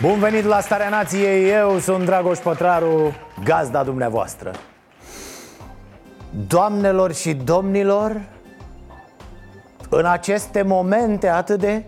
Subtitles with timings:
[0.00, 3.14] Bun venit la Starea Nației, eu sunt Dragoș Pătraru,
[3.44, 4.52] gazda dumneavoastră.
[6.46, 8.20] Doamnelor și domnilor,
[9.88, 11.84] în aceste momente atât de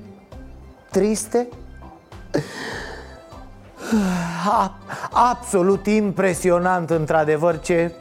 [0.91, 1.49] triste
[4.49, 4.79] a,
[5.11, 7.93] Absolut impresionant într-adevăr ce,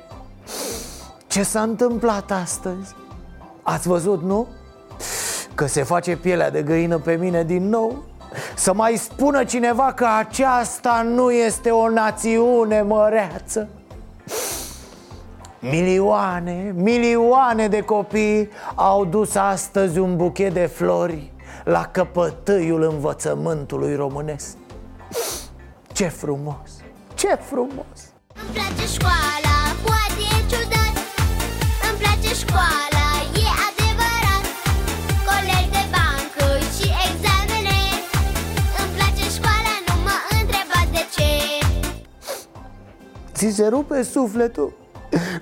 [1.27, 2.95] ce s-a întâmplat astăzi.
[3.63, 4.47] Ați văzut, nu?
[5.55, 8.10] Că se face pielea de găină pe mine din nou
[8.55, 13.69] Să mai spună cineva că aceasta nu este o națiune măreață.
[15.59, 21.31] Milioane, milioane de copii au dus astăzi un buchet de flori
[21.63, 24.57] la căpătâiul învățământului românesc.
[25.93, 26.71] Ce frumos,
[27.13, 28.11] ce frumos.
[28.33, 29.30] Îmi place școala,
[43.41, 44.73] Ți se rupe sufletul?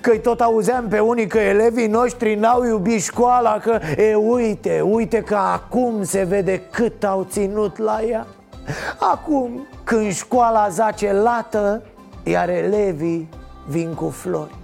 [0.01, 5.21] că tot auzeam pe unii că elevii noștri n-au iubit școala Că, e, uite, uite
[5.21, 8.27] că acum se vede cât au ținut la ea.
[8.99, 11.81] Acum, când școala zace lată,
[12.23, 13.29] iar elevii
[13.67, 14.55] vin cu flori.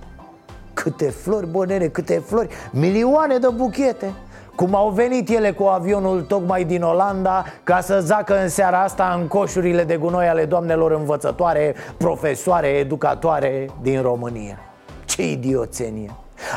[0.74, 4.14] Câte flori, bănere, câte flori Milioane de buchete
[4.56, 9.18] cum au venit ele cu avionul tocmai din Olanda Ca să zacă în seara asta
[9.20, 14.58] în coșurile de gunoi ale doamnelor învățătoare Profesoare, educatoare din România.
[15.06, 16.10] Ce idioțenie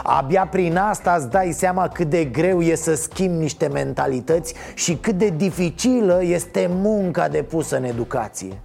[0.02, 4.94] Abia prin asta îți dai seama cât de greu e să schimbi niște mentalități Și
[4.94, 8.60] cât de dificilă este munca depusă în educație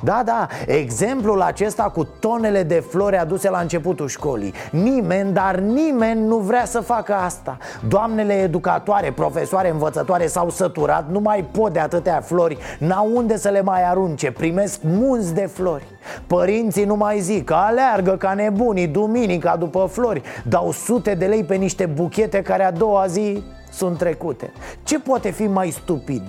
[0.00, 4.54] da, da, exemplul acesta cu tonele de flori aduse la începutul școlii.
[4.70, 7.56] Nimeni, dar nimeni nu vrea să facă asta.
[7.88, 13.48] Doamnele educatoare, profesoare, învățătoare s-au săturat Nu mai pot de atâtea flori, n-au unde să
[13.48, 15.84] le mai arunce Primesc munți de flori.
[16.26, 20.22] Părinții nu mai zic, aleargă ca nebunii duminica după flori.
[20.44, 24.52] Dau sute de lei pe niște buchete care a doua zi sunt trecute.
[24.82, 26.22] Ce poate fi mai stupid?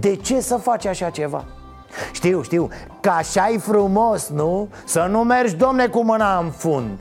[0.00, 1.44] De ce să faci așa ceva?
[2.20, 2.68] Știu, știu,
[3.00, 4.68] că așa e frumos, nu?
[4.84, 7.00] Să nu mergi, domne, cu mâna în fund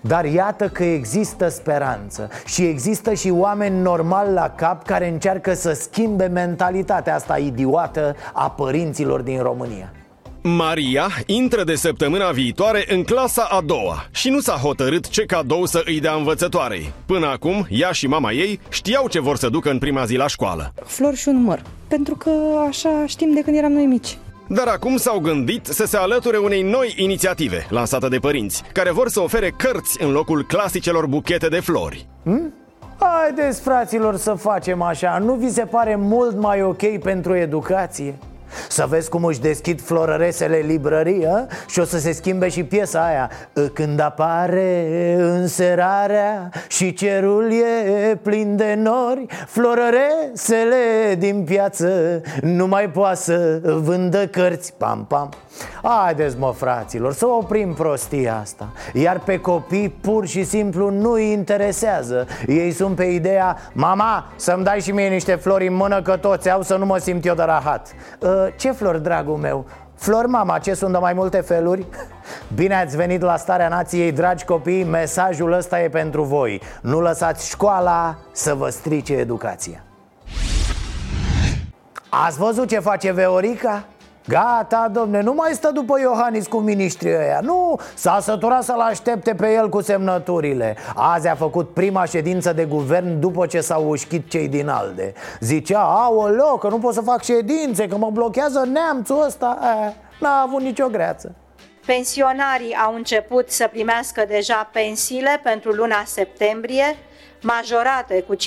[0.00, 5.72] dar iată că există speranță și există și oameni normali la cap care încearcă să
[5.72, 9.92] schimbe mentalitatea asta idiotă a părinților din România.
[10.48, 15.64] Maria intră de săptămâna viitoare în clasa a doua și nu s-a hotărât ce cadou
[15.64, 16.92] să îi dea învățătoarei.
[17.06, 20.26] Până acum, ea și mama ei știau ce vor să ducă în prima zi la
[20.26, 20.72] școală.
[20.84, 22.30] Flori și un măr, pentru că
[22.68, 24.18] așa știm de când eram noi mici.
[24.48, 29.08] Dar acum s-au gândit să se alăture unei noi inițiative lansată de părinți, care vor
[29.08, 32.06] să ofere cărți în locul clasicelor buchete de flori.
[32.98, 38.14] Haideți, fraților, să facem așa Nu vi se pare mult mai ok pentru educație?
[38.68, 41.46] Să vezi cum își deschid florăresele librării a?
[41.66, 43.30] Și o să se schimbe și piesa aia.
[43.72, 53.16] Când apare înserarea Și cerul e plin de nori Florăresele din piață Nu mai poate
[53.16, 54.72] să vândă cărți.
[54.76, 55.28] Pam, pam.
[55.82, 58.68] Haideți mă fraților să oprim prostia asta.
[58.92, 62.26] Iar pe copii pur și simplu nu îi interesează.
[62.46, 66.50] Ei sunt pe ideea Mama să-mi dai și mie niște flori în mână că toți
[66.50, 67.94] au să nu mă simt eu de rahat.
[68.18, 69.66] Uh, Ce flori dragul meu?
[69.94, 71.86] Flori mama, ce sunt de mai multe feluri?
[72.54, 77.48] Bine ați venit la Starea Nației, dragi copii Mesajul ăsta e pentru voi Nu lăsați
[77.48, 79.84] școala să vă strice educația
[82.08, 83.84] Ați văzut ce face Veorica?
[84.28, 87.40] Gata, domne, nu mai stă după Iohannis cu miniștrii ăia.
[87.42, 90.76] Nu, s-a săturat să-l aștepte pe el cu semnăturile.
[90.94, 95.12] Azi a făcut prima ședință de guvern după ce s-au ușchit cei din ALDE.
[95.40, 99.58] Zicea, aoleo, că nu pot să fac ședințe, că mă blochează neamțul ăsta.
[99.62, 101.34] E, N-a avut nicio greață.
[101.86, 106.96] Pensionarii au început să primească deja pensiile pentru luna septembrie,
[107.42, 108.38] majorate cu 15%,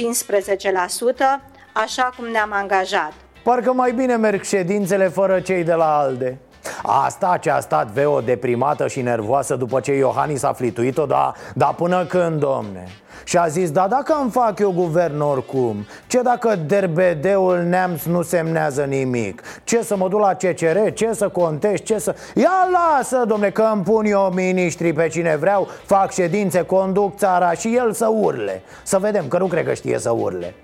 [1.74, 3.14] așa cum ne-am angajat.
[3.44, 6.38] Parcă mai bine merg ședințele fără cei de la ALDE.
[6.84, 11.66] Asta ce a stat Veo deprimată și nervoasă după ce Iohannis a flituit-o Dar da
[11.66, 12.88] până când, domne?
[13.24, 18.22] Și a zis, da dacă îmi fac eu guvern oricum Ce dacă derbedeul neamț nu
[18.22, 19.42] semnează nimic?
[19.64, 22.16] Ce să mă duc la CCR, ce să contest, ce să...
[22.36, 27.54] Ia lasă, domne, că îmi pun eu miniștri pe cine vreau Fac ședințe, conduc țara
[27.54, 28.62] și el să urle.
[28.84, 30.56] Să vedem, că nu cred că știe să urle.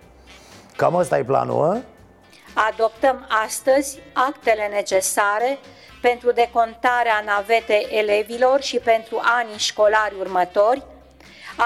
[0.75, 1.77] Cam ăsta e planul, ă?
[2.55, 5.57] Adoptăm astăzi actele necesare
[6.01, 10.83] pentru decontarea navete elevilor și pentru anii școlari următori,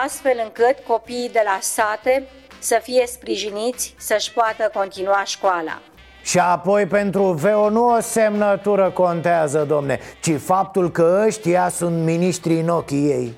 [0.06, 2.27] astfel încât copiii de la sate
[2.59, 5.80] să fie sprijiniți să-și poată continua școala.
[6.21, 12.59] Și apoi pentru VEO nu o semnătură contează, domne Ci faptul că ăștia sunt miniștrii
[12.59, 13.38] în ochii ei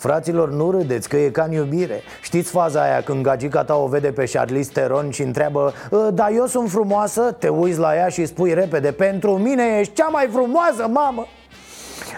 [0.00, 2.02] Fraților, nu râdeți că e ca în iubire.
[2.22, 6.30] Știți faza aia când gagica ta o vede pe Charlize Theron și întreabă "Ă, Da,
[6.30, 7.36] eu sunt frumoasă?
[7.38, 11.26] Te uiți la ea și spui repede Pentru mine ești cea mai frumoasă, mamă!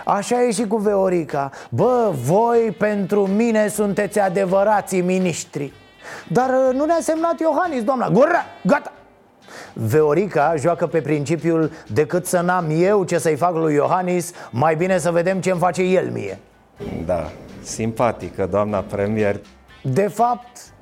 [0.05, 1.51] Așa e și cu Veorica.
[1.69, 5.73] Bă, voi pentru mine sunteți adevărații miniștri.
[6.29, 8.09] Dar ă, nu ne-a semnat Iohannis, doamna.
[8.09, 8.93] Gura, gata!
[9.73, 14.99] Veorica joacă pe principiul Decât să n-am eu ce să-i fac lui Iohannis Mai bine
[14.99, 16.39] să vedem ce-mi face el mie.
[17.07, 17.31] Da,
[17.67, 19.41] simpatică, doamna premier.
[19.83, 20.73] De fapt,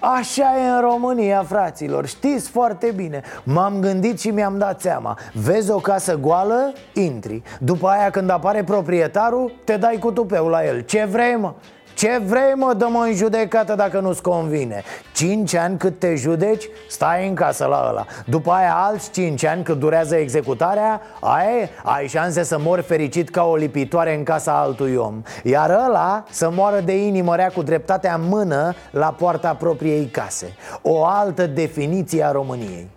[0.00, 3.22] Așa e în România, fraților, știți foarte bine.
[3.44, 5.18] M-am gândit și mi-am dat seama.
[5.32, 7.42] Vezi o casă goală, intri.
[7.58, 10.80] După aia când apare proprietarul, te dai cu tupeul la el.
[10.80, 11.54] Ce vrei, mă?
[12.00, 14.82] Ce vrei, mă, dă-mă în judecată dacă nu-ți convine.
[15.14, 18.06] Cinci ani cât te judeci, stai în casă la ăla.
[18.26, 23.44] După aia alți cinci ani cât durează executarea Ai, ai șanse să mori fericit ca
[23.44, 25.22] o lipitoare în casa altui om.
[25.42, 30.54] Iar ăla să moară de inimă rea cu dreptatea în mână la poarta propriei case.
[30.82, 32.88] O altă definiție a României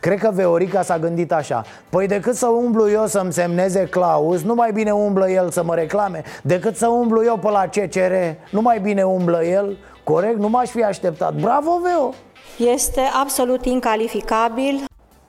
[0.00, 4.54] Cred că Veorica s-a gândit așa Păi decât să umblu eu să-mi semneze Claus Nu
[4.54, 8.12] mai bine umblă el să mă reclame Decât să umblu eu pe la CCR
[8.50, 10.38] Nu mai bine umblă el Corect?
[10.38, 12.14] Nu m-aș fi așteptat Bravo, Veo!
[12.72, 14.84] Este absolut incalificabil.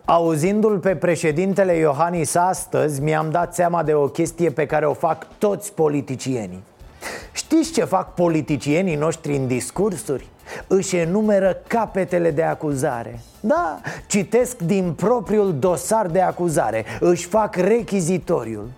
[0.06, 5.28] Auzindu-l pe președintele Iohannis astăzi Mi-am dat seama de o chestie pe care o fac
[5.38, 6.64] toți politicienii
[7.32, 10.28] Știți ce fac politicienii noștri în discursuri?
[10.68, 13.20] Își enumeră capetele de acuzare.
[13.40, 16.86] Da, citesc din propriul dosar de acuzare.
[17.00, 18.70] Își fac rechizitoriul.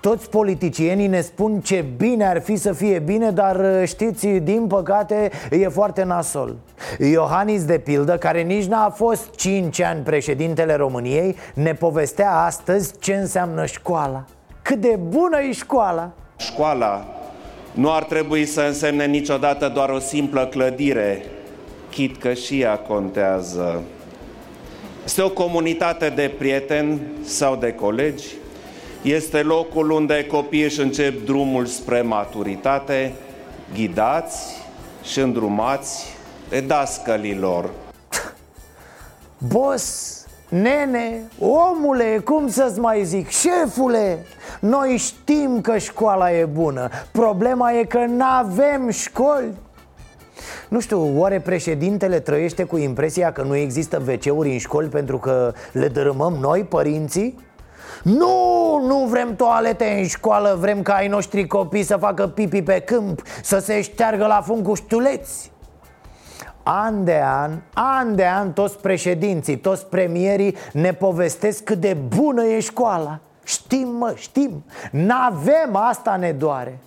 [0.00, 5.30] Toți politicienii ne spun ce bine ar fi să fie bine, dar știți, din păcate,
[5.50, 6.56] e foarte nasol.
[6.98, 13.14] Iohannis, de pildă, care nici n-a fost 5 ani președintele României Ne povestea astăzi ce
[13.14, 14.24] înseamnă școala.
[14.62, 16.10] Cât de bună e școala!
[16.36, 17.19] Școala
[17.72, 21.24] nu ar trebui să însemne niciodată doar o simplă clădire,
[21.90, 23.82] chit că și ea contează.
[25.04, 28.26] Este o comunitate de prieteni sau de colegi,
[29.02, 33.12] este locul unde copiii își încep drumul spre maturitate,
[33.74, 34.56] ghidați
[35.02, 36.06] și îndrumați
[36.48, 37.70] de dascălilor.
[39.38, 40.19] Boss,
[40.50, 44.26] nene, omule, cum să-ți mai zic, șefule
[44.60, 46.88] Noi știm că școala e bună.
[47.12, 49.54] Problema e că n-avem școli.
[50.68, 55.52] Nu știu, oare președintele trăiește cu impresia că nu există WC-uri în școli pentru că
[55.72, 57.38] le dărâmăm noi, părinții?
[58.02, 62.80] Nu, nu vrem toalete în școală, vrem ca ai noștri copii să facă pipi pe
[62.80, 65.50] câmp, să se șteargă la fund cu ștuleți
[66.62, 72.44] An de an, an de an, toți președinții, toți premierii ne povestesc cât de bună
[72.44, 73.18] e școala.
[73.44, 76.78] Știm, mă, știm, n-avem, asta ne doare.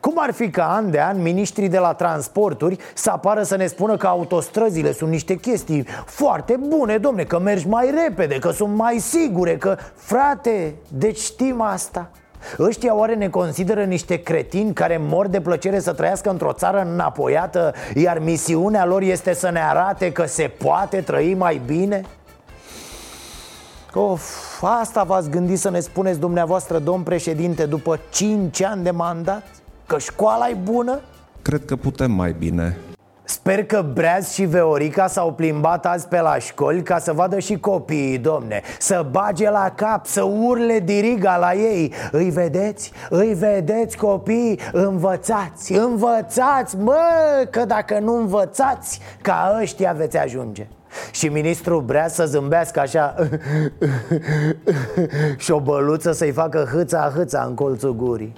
[0.00, 3.66] Cum ar fi ca an de an ministrii de la transporturi să apară să ne
[3.66, 8.74] spună că autostrăzile sunt niște chestii foarte bune, domne, că mergi mai repede, că sunt
[8.74, 9.76] mai sigure, că...
[9.94, 12.10] Frate, deci știm asta
[12.58, 17.74] Ăștia oare ne consideră niște cretini care mor de plăcere să trăiască într-o țară înapoiată
[17.94, 22.02] Iar misiunea lor este să ne arate că se poate trăi mai bine?
[23.94, 29.42] Of, asta v-ați gândit să ne spuneți dumneavoastră, domn președinte, după 5 ani de mandat?
[29.86, 31.00] Că școala e bună?
[31.42, 32.76] Cred că putem mai bine.
[33.26, 37.58] Sper că Breaz și Veorica s-au plimbat azi pe la școli ca să vadă și
[37.58, 42.92] copiii, domne Să bage la cap, să urle diriga la ei Îi vedeți?
[43.10, 44.60] Îi vedeți copii?
[44.72, 50.66] Învățați, învățați, mă, că dacă nu învățați, ca ăștia veți ajunge
[51.10, 53.14] și ministrul Breaz să zâmbească așa
[55.36, 58.32] Și o băluță să-i facă hâța-hâța în colțul gurii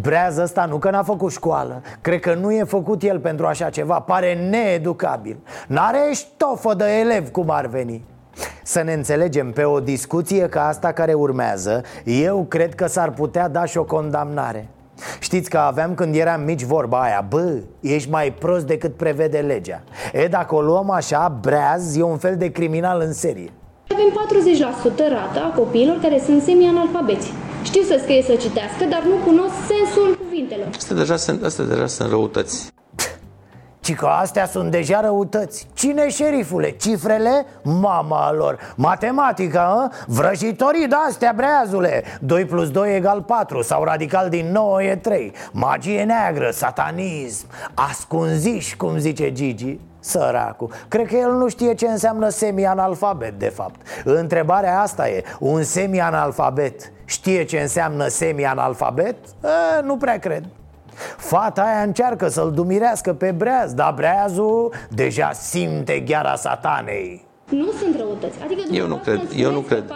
[0.00, 1.82] Breaz ăsta nu că n-a făcut școală.
[2.00, 4.00] Cred că nu e făcut el pentru așa ceva.
[4.00, 5.36] Pare needucabil.
[5.66, 8.04] N-are ștofă de elev cum ar veni.
[8.62, 13.48] Să ne înțelegem pe o discuție ca asta care urmează Eu cred că s-ar putea
[13.48, 14.68] da și o condamnare.
[15.20, 19.82] Știți că aveam când eram mici vorba aia Bă, ești mai prost decât prevede legea.
[20.12, 23.50] E, dacă o luăm așa, breaz e un fel de criminal în serie.
[23.88, 24.10] Avem
[24.94, 27.32] 40% rata a copiilor care sunt semi-analfabeți.
[27.68, 30.68] Știu să scrie, să citească, dar nu cunosc sensul cuvintelor.
[30.76, 32.72] Astea deja sunt, astea deja sunt răutăți.
[33.86, 36.70] Ci că astea sunt deja răutăți Cine șerifule?
[36.70, 37.46] Cifrele?
[37.62, 39.92] Mama lor Matematica, a?
[40.06, 46.02] Vrăjitorii de-astea, breazule 2 plus 2 egal 4 Sau radical din 9 e 3 Magie
[46.02, 53.38] neagră, satanism Ascunziș, cum zice Gigi Săracu Cred că el nu știe ce înseamnă semi-analfabet,
[53.38, 59.16] de fapt Întrebarea asta e Un semi-analfabet știe ce înseamnă semi-analfabet?
[59.44, 60.44] E, nu prea cred
[61.16, 67.96] Fata aia încearcă să-l dumirească pe breaz Dar breazul deja simte gheara satanei Nu sunt
[67.96, 68.38] răutăți.
[68.44, 69.94] Adică Eu nu dumneavoastră cred- eu nu spuneți că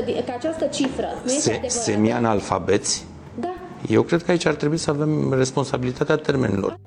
[0.00, 1.78] 40% din, că această cifră nu este Se, adevărată.
[1.78, 3.06] semi-analfabeți?
[3.40, 3.54] Da.
[3.88, 6.78] Eu cred că aici ar trebui să avem responsabilitatea termenilor.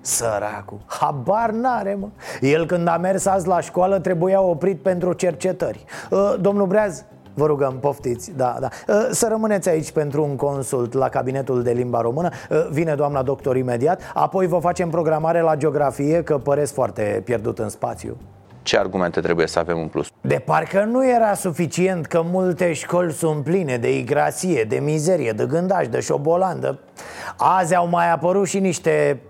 [0.00, 2.06] Săracu, habar n-are mă
[2.40, 7.04] El când a mers azi la școală trebuia oprit pentru cercetări Uh, Domnul Breaz,
[7.38, 8.68] vă rugăm, poftiți, da, da.
[8.88, 12.28] Uh, Să rămâneți aici pentru un consult la cabinetul de limba română.
[12.50, 14.00] Uh, Vine doamna doctor imediat.
[14.14, 18.16] Apoi vă facem programare la geografie Că păreți foarte pierdut în spațiu.
[18.62, 20.08] Ce argumente trebuie să avem în plus?
[20.20, 25.46] De parcă nu era suficient că multe școli sunt pline de igrasie, de mizerie, de
[25.46, 26.78] gândaj, de șobolandă.
[27.36, 29.20] Azi au mai apărut și niște...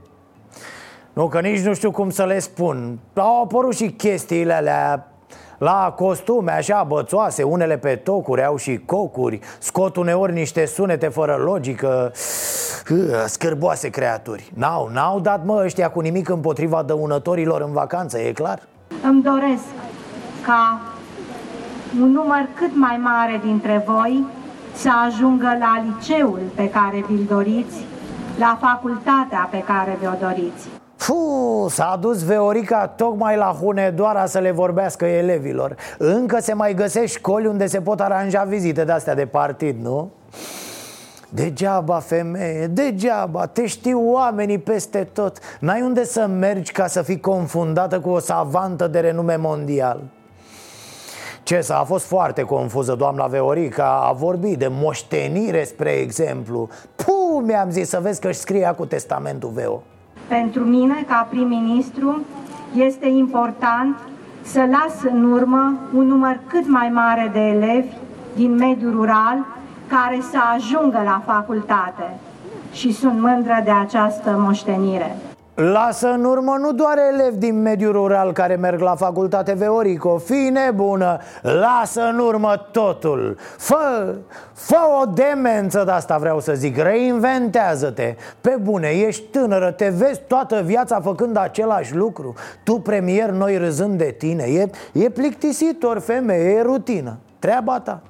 [1.13, 5.13] Nu, că nici nu știu cum să le spun Au apărut și chestiile alea
[5.59, 11.35] la costume așa bățoase, unele pe tocuri, au și cocuri Scot uneori niște sunete fără
[11.35, 12.13] logică
[12.85, 18.33] Hă, Scârboase creaturi N-au, n-au dat mă ăștia cu nimic împotriva dăunătorilor în vacanță, e
[18.33, 18.63] clar?
[19.03, 19.65] Îmi doresc
[20.43, 20.81] ca
[22.01, 24.25] un număr cât mai mare dintre voi
[24.75, 27.85] să ajungă la liceul pe care vi-l doriți,
[28.39, 30.78] la facultatea pe care vi-o doriți.
[30.99, 35.75] Fu, s-a dus Veorica tocmai la Hunedoara să le vorbească elevilor.
[35.99, 40.11] Încă se mai găsesc școli unde se pot aranja vizite de-astea de partid, nu?
[41.29, 45.39] Degeaba, femeie, degeaba, te știu oamenii peste tot.
[45.61, 50.01] N-ai unde să mergi ca să fii confundată cu o savantă de renume mondial.
[51.43, 54.05] Ce să, a fost foarte confuză doamna Veorica.
[54.09, 56.69] A vorbit de moștenire, spre exemplu.
[56.97, 59.83] Puh, mi-am zis să vezi că își scria cu testamentul Veo
[60.29, 62.21] Pentru mine, ca prim-ministru,
[62.75, 63.97] este important
[64.43, 67.89] să las în urmă un număr cât mai mare de elevi
[68.37, 69.47] din mediul rural
[69.87, 72.19] care să ajungă la facultate
[72.73, 75.17] și sunt mândră de această moștenire.
[75.61, 80.51] Lasă în urmă nu doar elevi din mediul rural care merg la facultate Veorico Fii
[80.51, 83.37] nebună, lasă în urmă totul.
[83.57, 84.15] Fă,
[84.53, 86.77] fă o demență de asta vreau să zic.
[86.77, 88.17] Reinventează-te.
[88.41, 92.35] Pe bune, ești tânără, te vezi toată viața făcând același lucru.
[92.65, 94.43] Tu premier, noi râzând de tine.
[94.43, 97.17] E, e plictisitor, femeie, e rutină.
[97.39, 98.03] Treaba ta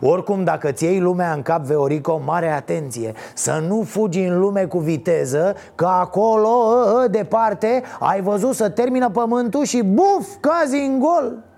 [0.00, 4.64] oricum, dacă ți iei lumea în cap, Veorico, mare atenție Să nu fugi în lume
[4.64, 10.76] cu viteză Că acolo, ă, ă, departe, ai văzut să termină pământul și buf, cazi
[10.76, 11.48] în gol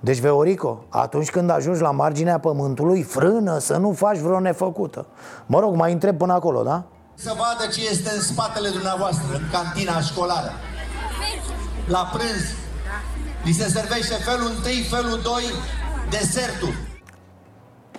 [0.00, 5.06] deci, Veorico, atunci când ajungi la marginea pământului, frână să nu faci vreo nefăcută
[5.46, 6.84] Mă rog, mai întreb până acolo, da?
[7.14, 10.52] Să vadă ce este în spatele dumneavoastră, în cantina școlară.
[11.86, 12.44] La prânz,
[13.44, 14.54] li se servește felul 1,
[14.90, 15.42] felul 2,
[16.10, 16.74] desertul.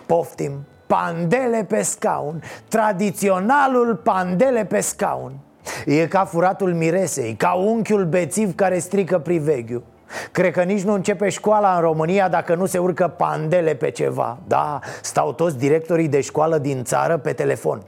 [0.06, 5.38] Poftim, pandele pe scaun Tradiționalul pandele pe scaun
[5.86, 9.84] E ca furatul miresei, ca unchiul bețiv care strică priveghiul
[10.32, 14.38] Cred că nici nu începe școala în România dacă nu se urcă pandele pe ceva
[14.48, 17.82] Da, stau toți directorii de școală din țară pe telefon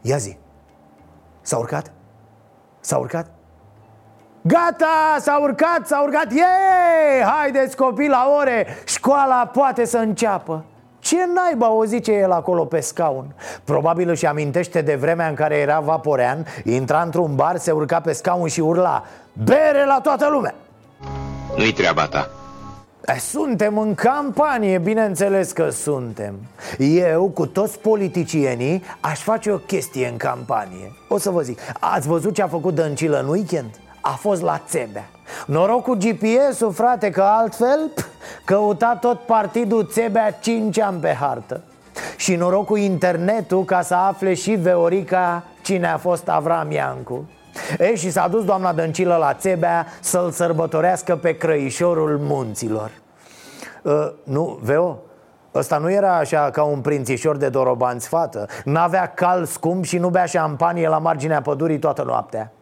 [0.00, 0.36] Ia zi,
[1.40, 1.92] s-a urcat?
[2.80, 3.30] S-a urcat?
[4.44, 7.32] Gata, s-a urcat, s-a urcat Yay!
[7.36, 10.64] Haideți copii la ore Școala poate să înceapă
[10.98, 13.34] ce naiba o zice el acolo pe scaun?
[13.64, 18.12] Probabil își amintește de vremea în care era vaporean Intra într-un bar, se urca pe
[18.12, 19.04] scaun și urla
[19.44, 20.54] Bere la toată lumea
[21.56, 22.30] Nu-i treaba ta.
[23.06, 26.34] Eh, Suntem în campanie, bineînțeles că suntem
[26.78, 32.08] Eu, cu toți politicienii, aș face o chestie în campanie O să vă zic, ați
[32.08, 33.70] văzut ce a făcut Dăncilă în weekend?
[34.04, 35.08] A fost la Țebea.
[35.46, 38.06] Noroc cu GPS-ul, frate, că altfel pf,
[38.44, 41.60] căuta tot partidul Țebea 5 ani pe hartă.
[42.16, 47.30] Și noroc cu internetul ca să afle și Veorica cine a fost Avram Iancu.
[47.78, 52.90] E, și s-a dus doamna Dăncilă la Țebea să-l sărbătorească pe crăișorul munților.
[53.82, 54.98] Uh, Nu, Veo?
[55.54, 58.46] Ăsta nu era așa ca un prințișor de dorobanți fată?
[58.64, 62.52] N-avea cal scump și nu bea șampanie la marginea pădurii toată noaptea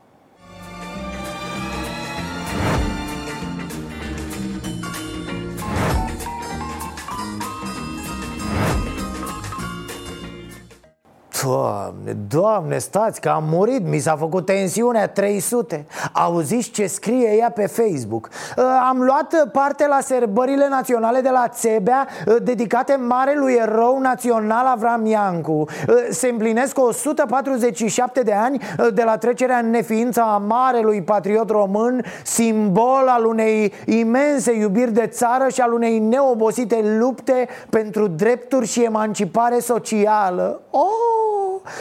[11.44, 17.50] Doamne, doamne, stați că am murit, mi s-a făcut tensiunea 300 Auziți ce scrie ea
[17.50, 18.28] pe Facebook?
[18.56, 24.66] Uh, Am luat parte la serbările naționale de la Țebea uh, Dedicate marelui erou național
[24.66, 25.52] Avram Iancu.
[25.52, 25.66] Uh,
[26.10, 32.04] Se împlinesc 147 de ani uh, de la trecerea în neființă a marelui patriot român
[32.24, 38.84] Simbol al unei imense iubiri de țară și al unei neobosite lupte pentru drepturi și
[38.84, 40.60] emancipare socială.
[40.70, 41.29] Oh!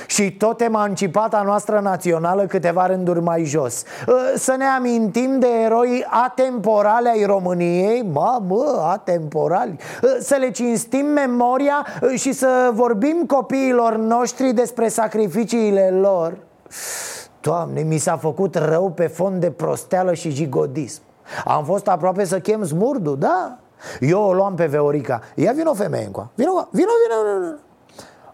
[0.07, 3.83] Și tot emancipata noastră națională câteva rânduri mai jos.
[4.07, 8.09] Uh, Să ne amintim de eroi atemporale ai României.
[8.11, 9.79] Mă, mă, atemporali.
[10.03, 16.37] Uh, Să le cinstim memoria uh, și să vorbim copiilor noștri despre sacrificiile lor.
[17.41, 21.01] Doamne, mi s-a făcut rău pe fond de prosteală și jigodism.
[21.45, 23.57] Am fost aproape să chem smurdu, da?
[23.99, 25.21] Eu o luam pe Veorica.
[25.35, 26.29] Ia vino femeie încoa.
[26.35, 27.55] Vino, vino, vino, vino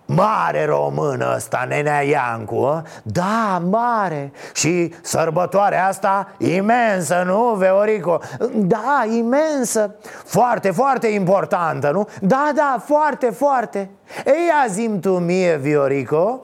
[0.05, 2.83] Mare român ăsta, nenea Iancu a?
[3.03, 8.19] Da, mare Și sărbătoarea asta imensă, nu, Veorico?
[8.53, 9.95] Da, imensă
[10.25, 12.07] Foarte, foarte importantă, nu?
[12.21, 13.89] Da, da, foarte, foarte
[14.25, 16.39] Ei, azi tu mie, Viorico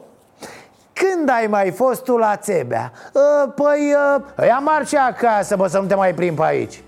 [0.92, 2.92] când ai mai fost tu la Țebea?
[3.12, 3.94] Uh, păi,
[4.38, 6.82] uh, ia marci acasă, bă, să nu te mai prim pe aici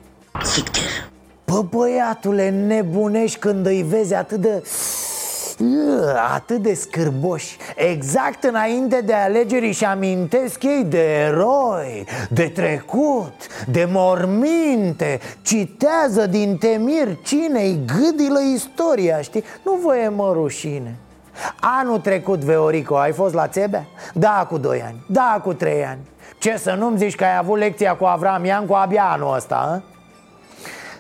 [1.45, 4.63] Bă, băiatule, nebunești când îi vezi atât de...
[5.59, 13.33] Ugh, Atât de scârboși Exact înainte de alegeri și amintesc ei de eroi De trecut
[13.67, 19.45] De morminte Citează din temir cinei Gâdilă istoria, știi?
[19.63, 20.97] Nu vă e mă rușine
[21.61, 23.87] Anul trecut, Veorico, ai fost la Țebea?
[24.13, 25.99] Da, cu 2 ani, da, cu 3 ani
[26.39, 29.94] Ce să nu-mi zici că ai avut lecția cu Avram Iancu abia anul ăsta, a?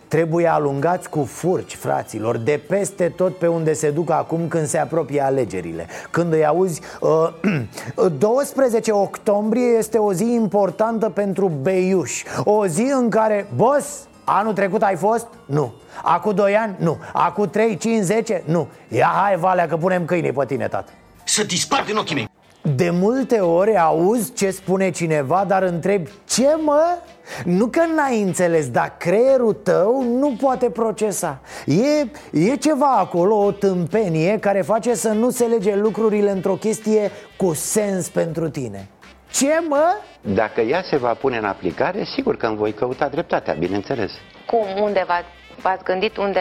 [0.09, 4.79] Trebuie alungați cu furci, fraților, de peste tot pe unde se duc acum când se
[4.79, 5.87] apropie alegerile.
[6.11, 12.23] Când îi auzi, uh, 12 octombrie este o zi importantă pentru Beiuș.
[12.45, 15.27] O zi în care, boss, anul trecut ai fost?
[15.47, 15.73] Nu.
[16.03, 16.77] Acum 2 ani?
[16.79, 16.99] Nu.
[17.13, 18.43] Acum 3, 5, 10?
[18.45, 18.69] Nu.
[18.89, 20.91] Ia hai, Valea, că punem câinii pe tine, tată.
[21.25, 22.29] Să dispar din ochii mei
[22.73, 26.99] de multe ori auzi ce spune cineva, dar întrebi Ce mă?
[27.45, 33.51] Nu că n-ai înțeles, dar creierul tău nu poate procesa E, e ceva acolo, o
[33.51, 38.89] tâmpenie care face să nu se lege lucrurile într-o chestie cu sens pentru tine
[39.31, 39.97] Ce mă?
[40.21, 44.11] Dacă ea se va pune în aplicare, sigur că îmi voi căuta dreptatea, bineînțeles.
[44.47, 44.83] Cum?
[44.83, 45.27] Unde v-ați,
[45.61, 46.17] v-ați gândit?
[46.17, 46.41] Unde?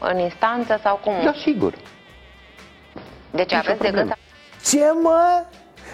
[0.00, 1.14] În instanță sau cum?
[1.24, 1.74] Da, sigur.
[3.30, 4.14] Deci aveți de gând să...
[4.76, 5.44] Ce mă?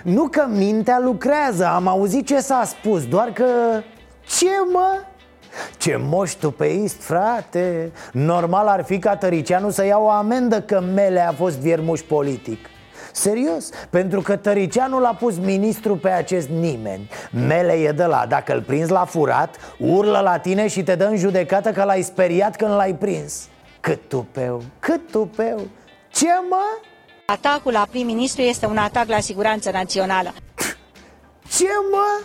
[0.05, 3.45] Nu că mintea lucrează, am auzit ce s-a spus, doar că...
[4.39, 5.03] Ce mă?
[5.79, 7.93] Ce moș tupeist, frate?
[8.13, 12.59] Normal ar fi ca Tăricianu să ia o amendă că Mele a fost viermuș politic.
[13.13, 17.09] Serios, pentru că Tăricianu l-a pus ministru pe acest nimeni.
[17.47, 21.05] Mele e de la, dacă îl prinzi la furat Urlă la tine și te dă
[21.05, 23.49] în judecată că l-ai speriat când l-ai prins.
[23.81, 25.61] Cât tupeu, cât tupeu.
[26.09, 26.65] Ce mă?
[27.33, 30.33] Atacul la prim-ministru este un atac la siguranța națională.
[31.49, 32.23] Ce mă?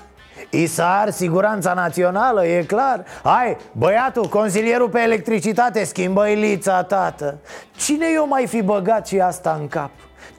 [0.50, 7.38] Isar, siguranța națională, e clar Hai, băiatul, consilierul pe electricitate, schimbă lița, tată
[7.78, 9.90] Cine i-o mai fi băgat și asta în cap?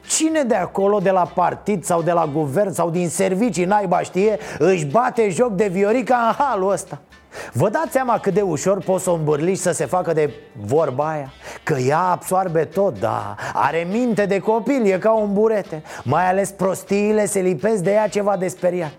[0.06, 4.38] Cine de acolo, de la partid sau de la guvern sau din servicii, naiba știe,
[4.58, 6.98] își bate joc de Viorica în halul ăsta?
[7.52, 11.08] Vă dați seama cât de ușor poți să o îmbârliși să se facă de vorba
[11.08, 11.32] aia?
[11.62, 13.34] Că ea absoarbe tot, da.
[13.52, 15.82] Are minte de copil, e ca un burete.
[16.04, 18.94] Mai ales prostiile se lipesc de ea ceva de speriat.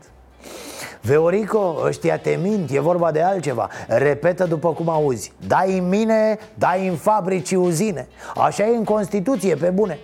[1.02, 3.69] Veorico, ăștia te mint, e vorba de altceva.
[3.88, 5.34] Repetă după cum auzi.
[5.48, 8.08] Dai în mine, dai în fabrici uzine.
[8.36, 10.00] Așa e în Constituție, pe bune.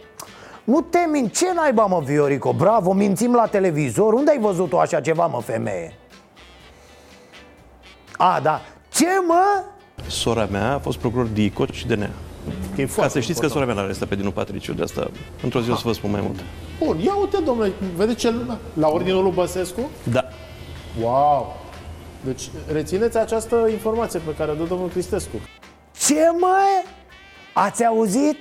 [0.64, 2.54] Nu te mint, ce naiba mă, Viorico?
[2.54, 4.14] Bravo, mințim la televizor.
[4.14, 6.01] Unde ai văzut-o așa ceva, mă, femeie?
[8.24, 8.62] A, da,
[8.94, 9.64] ce mă?
[10.08, 12.10] Sora mea a fost procuror DICOT și DNA.
[12.76, 15.12] E Ca să știți că sora mea l-a arestat pe Dinu Patriciu, de asta
[15.44, 16.42] într-o zi o să vă spun mai multe.
[16.80, 18.58] Bun, ia uite, domnule, vedeți ce lumea?
[18.74, 19.90] La ordinul lui Băsescu?
[20.04, 20.24] Da.
[21.02, 21.56] Wow!
[22.24, 25.36] Deci, rețineți această informație pe care o dă domnul Cristescu.
[26.08, 26.58] Ce mă?
[27.54, 28.38] Ați auzit?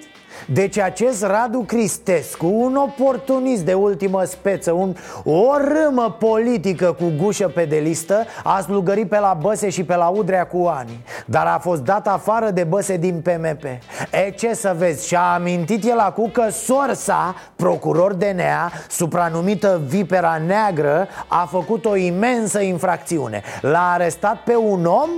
[0.46, 7.48] Deci acest Radu Cristescu, un oportunist de ultimă speță, un, o râmă politică cu gușă
[7.48, 11.46] pe de listă A slugărit pe la Băse și pe la Udrea cu ani Dar
[11.46, 13.64] a fost dat afară de Băse din PMP
[14.10, 21.08] E ce să vezi, și-a amintit el acum că sorsa, procuror DNA, supranumită Vipera Neagră
[21.26, 23.42] A făcut o imensă infracțiune.
[23.60, 25.10] L-a arestat pe un om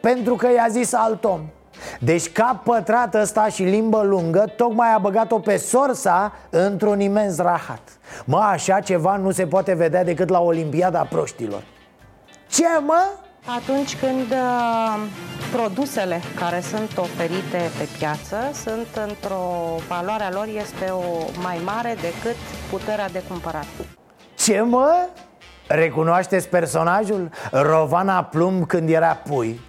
[0.00, 1.40] pentru că i-a zis alt om
[2.00, 7.82] deci cap pătrat ăsta și limbă lungă Tocmai a băgat-o pe sorsa într-un imens rahat
[8.24, 11.62] Mă, așa ceva nu se poate vedea decât la Olimpiada Proștilor
[12.48, 13.06] Ce, mă?
[13.46, 15.00] Atunci când uh,
[15.52, 21.02] produsele care sunt oferite pe piață sunt într-o valoarea lor este o
[21.42, 22.36] mai mare decât
[22.70, 23.66] puterea de cumpărat.
[24.34, 25.08] Ce, mă?
[25.66, 27.30] Recunoașteți personajul?
[27.50, 29.60] Rovana Plumb când era pui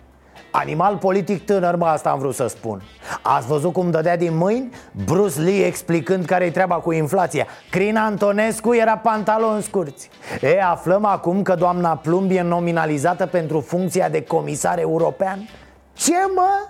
[0.51, 2.81] Animal politic tânăr, mă, asta am vrut să spun.
[3.21, 4.69] Ați văzut cum dădea din mâini?
[5.05, 7.47] Bruce Lee explicând care-i treaba cu inflația.
[7.69, 10.09] Crin Antonescu era pantaloni scurți
[10.41, 15.49] E, aflăm acum că doamna Plumb e nominalizată pentru funcția de comisar european?
[15.93, 16.67] Ce, mă?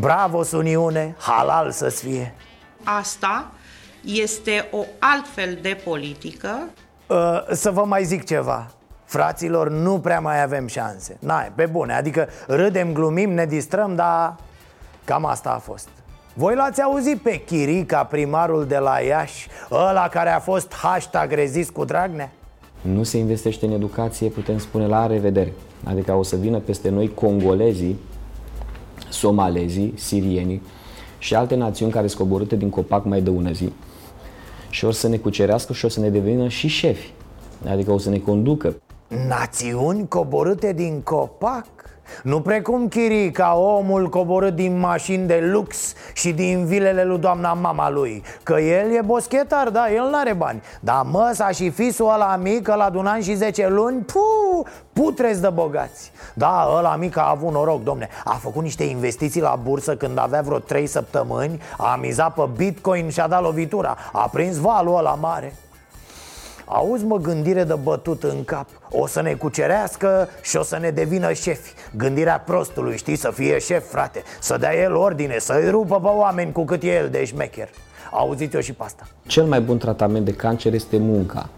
[0.00, 2.34] Bravo, Suniune, halal să-ți fie!
[2.84, 3.50] Asta
[4.04, 6.58] este o altfel de politică.
[7.06, 8.66] Uh, Să vă mai zic ceva
[9.12, 11.16] Fraților, nu prea mai avem șanse.
[11.20, 14.36] N-ai, pe bune, adică râdem, glumim, ne distrăm, dar
[15.04, 15.88] cam asta a fost.
[16.34, 21.70] Voi l-ați auzit pe Chirica, primarul de la Iași Ăla care a fost hashtag rezist
[21.70, 22.32] cu Dragnea?
[22.80, 25.52] Nu se investește în educație, putem spune la revedere.
[25.84, 27.98] Adică o să vină peste noi congolezii,
[29.08, 30.62] somalezii, sirienii
[31.18, 33.72] și alte națiuni care sunt coborâte din copac mai de ună zi
[34.70, 37.12] și o să ne cucerească și o să ne devină și șefi.
[37.68, 38.76] Adică o să ne conducă
[39.12, 41.66] Națiuni coborâte din copac?
[42.22, 47.90] Nu precum Chirica, omul coborât din mașini de lux și din vilele lui doamna mama
[47.90, 50.62] lui Că el e boschetar, da, el n-are bani.
[50.80, 55.40] Dar măsa și fisul ăla mic, ăla de un an și 10 luni, pu, putrez
[55.40, 56.12] de bogați.
[56.34, 58.08] Da, ăla mic a avut noroc, domne.
[58.24, 63.08] A făcut niște investiții la bursă când avea vreo 3 săptămâni A mizat pe bitcoin
[63.08, 63.96] și a dat lovitura.
[64.12, 65.54] A prins valul ăla mare
[66.64, 68.66] Auzi mă gândire de bătut în cap.
[68.90, 71.72] O să ne cucerească și o să ne devină șefi.
[71.96, 74.22] Gândirea prostului, știi, să fie șef, frate.
[74.40, 77.68] Să dea el ordine, să-i rupă pe oameni cu cât e el de șmecher.
[78.10, 79.02] Auziți-o și pe asta.
[79.26, 81.48] Cel mai bun tratament de cancer este munca.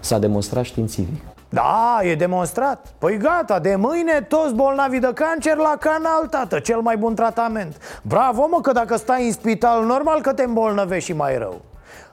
[0.00, 1.22] S-a demonstrat științific.
[1.48, 2.86] Da, e demonstrat.
[2.98, 8.00] Păi gata, de mâine toți bolnavii de cancer la canal, tată Cel mai bun tratament.
[8.02, 11.60] Bravo, mă, că dacă stai în spital, normal că te îmbolnăvești și mai rău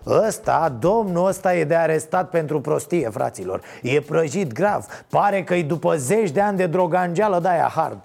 [0.06, 3.62] Ăsta, domnul ăsta e de arestat pentru prostie, fraților.
[3.82, 4.86] E prăjit grav.
[5.10, 8.00] Pare că e după zeci de ani de drogangeală de-aia hard.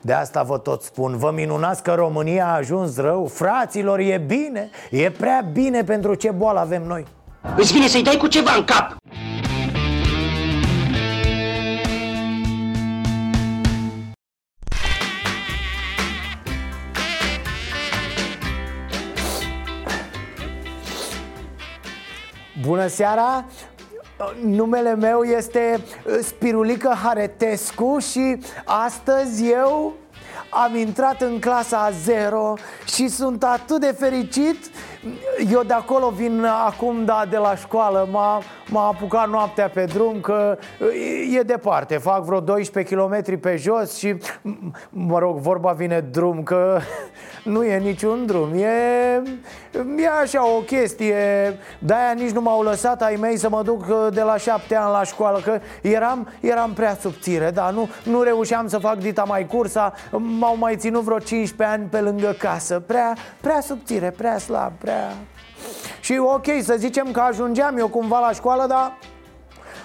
[0.00, 3.26] De asta vă tot spun, vă minunați că România a ajuns rău.
[3.26, 7.06] Fraților, e bine, e prea bine pentru ce boală avem noi.
[7.56, 8.96] Îți vine să-i dai cu ceva în cap
[22.66, 23.44] Bună seara!
[24.42, 25.80] Numele meu este
[26.22, 29.92] Spirulică Haretescu și astăzi eu
[30.50, 32.54] am intrat în clasa 0
[32.94, 34.70] și sunt atât de fericit
[35.52, 38.08] Eu de acolo vin acum, da, de la școală.
[38.10, 40.58] M-a, m-a apucat noaptea pe drum că
[41.36, 41.96] e departe.
[41.96, 44.16] Fac vreo 12 km pe jos și,
[44.90, 46.78] mă rog, vorba vine drum că
[47.44, 48.52] nu e niciun drum.
[48.54, 49.22] E,
[49.96, 51.14] e așa o chestie.
[51.78, 55.02] De-aia nici nu m-au lăsat ai mei să mă duc de la șapte ani la
[55.02, 59.92] școală Că eram, eram prea subțire, da, nu, nu reușeam să fac dita mai cursa.
[60.10, 62.80] M-au mai ținut vreo 15 ani pe lângă casă.
[62.86, 64.95] Prea, prea subțire, prea slab, prea...
[66.00, 68.98] Și ok, să zicem că ajungeam eu cumva la școală, dar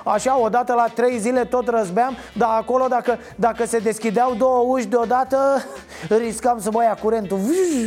[0.03, 4.85] Așa, odată la trei zile tot răzbeam Dar acolo dacă, dacă se deschideau două uși
[4.85, 5.37] deodată
[6.23, 7.39] Riscam să mă ia curentul.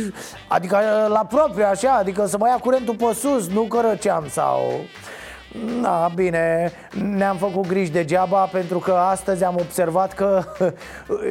[0.47, 4.59] Adică la propriu așa Adică să mă ia curentul pe sus Nu că răceam sau...
[5.81, 6.71] Da, bine,
[7.15, 10.43] ne-am făcut griji degeaba pentru că astăzi am observat că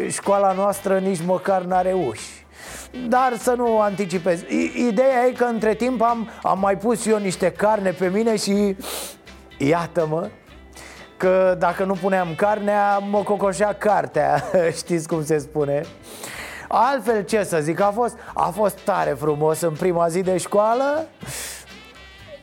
[0.09, 2.43] școala noastră nici măcar n-are uși
[3.09, 4.40] dar să nu anticipez.
[4.88, 8.77] Ideea e că între timp am, am mai pus eu niște carne pe mine și
[9.59, 10.29] Iată-mă
[11.17, 14.45] Că dacă nu puneam carnea, mă cocoșea cartea.
[14.77, 15.83] Știți cum se spune?
[16.69, 21.07] Altfel ce să zic, a fost, a fost tare frumos în prima zi de școală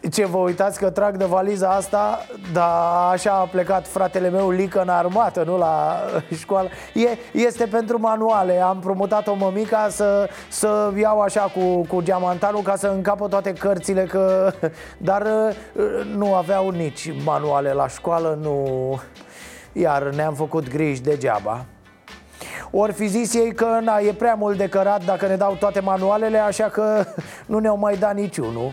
[0.10, 2.26] Ce vă uitați că trag de valiza asta?
[2.54, 2.72] Dar
[3.12, 6.00] așa a plecat fratele meu Lică în armată, nu la
[6.42, 6.70] școală.
[6.94, 8.62] E, Este pentru manuale.
[8.62, 13.54] Am promutat o mămica să, să iau așa cu, cu geamantanul Ca să încapă toate
[13.54, 14.54] cărțile că...
[14.98, 15.86] Dar uh,
[16.16, 19.00] nu aveau nici manuale la școală Nu...
[19.74, 21.66] Iar ne-am făcut griji degeaba.
[22.72, 25.80] Ori fi zis ei că na, e prea mult de cărat dacă ne dau toate
[25.80, 27.06] manualele Așa că
[27.52, 28.72] nu ne-au mai dat niciunul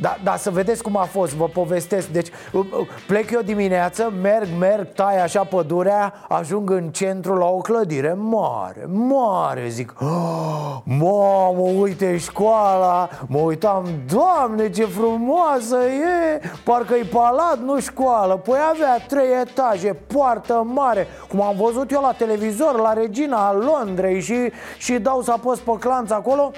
[0.00, 2.08] da, da, să vedeți cum a fost, vă povestesc.
[2.08, 7.44] Deci uh, uh, plec eu dimineață, merg, merg, tai așa pădurea Ajung în centru la
[7.46, 16.40] o clădire mare, mare Zic, oh, mamă, uite școala Mă uitam, doamne, ce frumoasă e
[16.64, 18.36] Parcă-i palat, nu școală.
[18.36, 24.20] Păi avea trei etaje, poartă mare Cum am văzut eu la televizor, la Regina Londrei
[24.20, 26.52] Și, și dau să apăs pe clanț acolo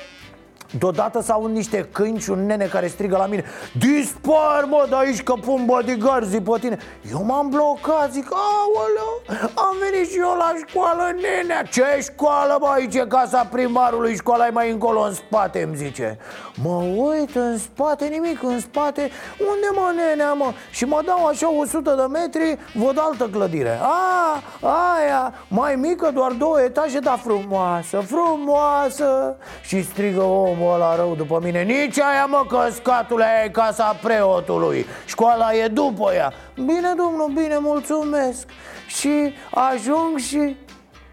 [0.78, 3.44] Deodată s niște câini și un nene care strigă la mine
[3.78, 6.78] Dispar mă de aici că pun bodyguards pe tine.
[7.10, 9.22] Eu m-am blocat, zic aoleu
[9.54, 11.62] Am venit și eu la școală, nenea.
[11.62, 16.18] Ce școală bă, aici e casa primarului Școala e mai încolo în spate, îmi zice
[16.62, 19.10] Mă uit în spate, nimic în spate.
[19.38, 20.52] Unde mă nenea mă?
[20.70, 23.78] Și mă dau așa 100 de metri Văd altă clădire.
[23.82, 29.36] A, aia, mai mică, doar două etaje Dar frumoasă, frumoasă.
[29.62, 33.98] Și strigă om omul ăla rău după mine Nici aia mă căscatule, aia e casa
[34.02, 34.86] preotului.
[35.06, 36.32] Școala e după ea.
[36.54, 38.48] Bine, domnul, bine, mulțumesc.
[38.86, 40.56] Și ajung și...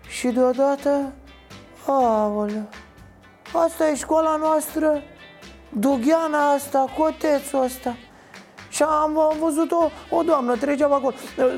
[0.08, 1.14] Și deodată...
[1.86, 2.68] Aoleu
[3.54, 5.02] Asta e școala noastră
[5.70, 7.96] Dugheana asta, cotețul ăsta.
[8.70, 11.14] Și am, am văzut o, o doamnă, trecea acolo.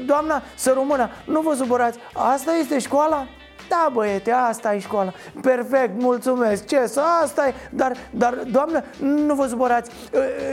[0.06, 3.28] Doamna, să rămână, nu vă supărați Asta este școala?
[3.70, 5.12] Da, băiete, asta e școala.
[5.42, 7.54] Perfect, mulțumesc, ce să, asta e.
[7.72, 9.92] Dar, dar, doamnă, nu vă supărați.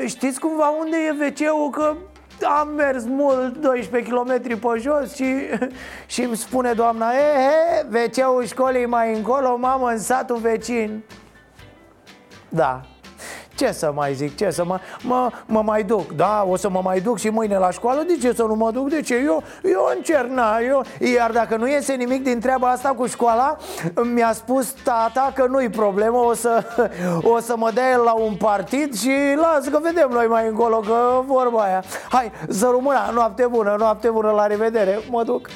[0.07, 1.97] Știți cumva unde e wc
[2.39, 5.35] Că am mers mult, 12 km pe jos și,
[6.13, 11.03] și îmi spune doamna E, he, wc-ul școlii mai încolo, mamă, în satul vecin.
[12.49, 12.81] Da,
[13.57, 16.81] ce să mai zic, ce să mă, mă, mă mai duc Da, o să mă
[16.85, 18.89] mai duc și mâine la școală De ce să nu mă duc?
[18.89, 19.15] De ce?
[19.15, 23.57] Eu, eu încerc, na, eu Iar dacă nu iese nimic din treaba asta cu școala
[24.15, 26.65] Mi-a spus tata că nu-i problemă O să,
[27.23, 30.77] o să mă dea el la un partid Și las că vedem noi mai încolo
[30.79, 35.49] Că vorba aia Hai, să rămână, noapte bună, noapte bună, la revedere Mă duc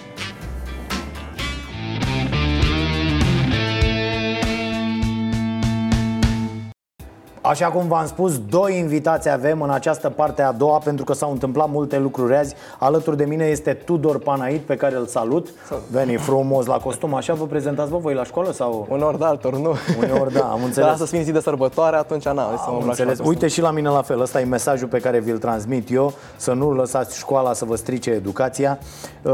[7.51, 11.31] Așa cum v-am spus, doi invitați avem în această parte a doua Pentru că s-au
[11.31, 12.55] întâmplat multe lucruri azi.
[12.79, 15.49] Alături de mine este Tudor Panait, pe care îl salut.
[15.91, 18.53] Veni frumos la costum, așa vă prezentați vă voi la școală?
[18.53, 18.87] sau?
[18.91, 19.75] Uneori da, altor nu?
[19.99, 20.89] Uneori da, am înțeles.
[20.89, 23.19] Dar să fiind zi de sărbătoare, atunci n-am am înțeles.
[23.25, 26.13] Uite și la mine la fel, ăsta e mesajul pe care vi-l transmit eu.
[26.37, 28.79] Să nu lăsați școala să vă strice educația.
[29.23, 29.33] Uh,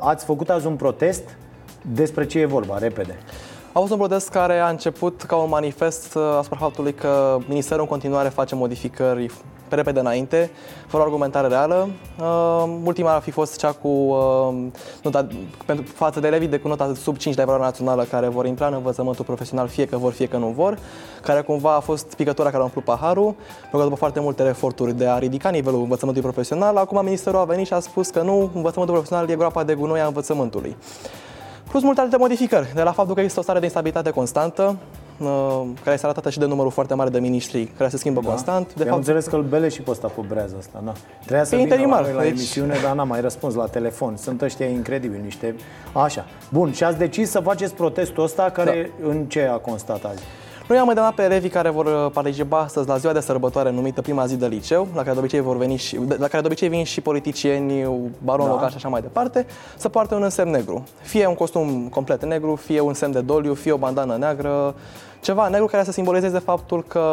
[0.00, 1.22] Ați făcut azi un protest?
[1.92, 3.18] Despre ce e vorba, repede
[3.74, 7.80] a fost un protest care a început ca un manifest uh, asupra faptului că Ministerul
[7.82, 9.30] în continuare face modificări
[9.68, 10.50] pe repede înainte,
[10.86, 11.88] fără argumentare reală.
[12.20, 14.54] Uh, ultima ar fi fost cea cu uh,
[15.02, 15.26] nota,
[15.66, 18.66] pentru, față de elevii de cu nota sub 5 de evaluare națională care vor intra
[18.66, 20.78] în învățământul profesional, fie că vor, fie că nu vor,
[21.22, 24.92] care cumva a fost picătura care a umplut paharul, pentru că după foarte multe eforturi
[24.92, 28.50] de a ridica nivelul învățământului profesional, acum Ministerul a venit și a spus că nu,
[28.54, 30.76] învățământul profesional e groapa de gunoi a învățământului
[31.74, 34.76] plus multe alte modificări, de la faptul că există o stare de instabilitate constantă,
[35.18, 38.28] uh, care este arătată și de numărul foarte mare de miniștri care se schimbă da.
[38.28, 38.74] constant.
[38.74, 40.92] De fapt, am înțeles că îl bele și pe ăsta cu brează asta, na.
[41.20, 42.28] Trebuia să vină la, la deci...
[42.28, 44.16] emisiune, dar n-am mai răspuns la telefon.
[44.16, 45.54] Sunt ăștia incredibili, niște...
[45.92, 46.24] Așa.
[46.50, 49.08] Bun, și ați decis să faceți protestul ăsta, care da.
[49.08, 50.22] în ce a constat azi?
[50.68, 54.00] Noi am îndemnat pe elevii care vor uh, participa astăzi la ziua de sărbătoare numită
[54.00, 56.68] prima zi de liceu, la care de obicei vor veni și, la care de obicei
[56.68, 57.88] vin și politicieni,
[58.22, 58.52] baron da.
[58.52, 59.46] local și așa mai departe,
[59.76, 60.84] să poarte un însemn negru.
[61.00, 64.74] Fie un costum complet negru, fie un semn de doliu, fie o bandană neagră,
[65.24, 67.04] ceva negru care să simbolizeze faptul că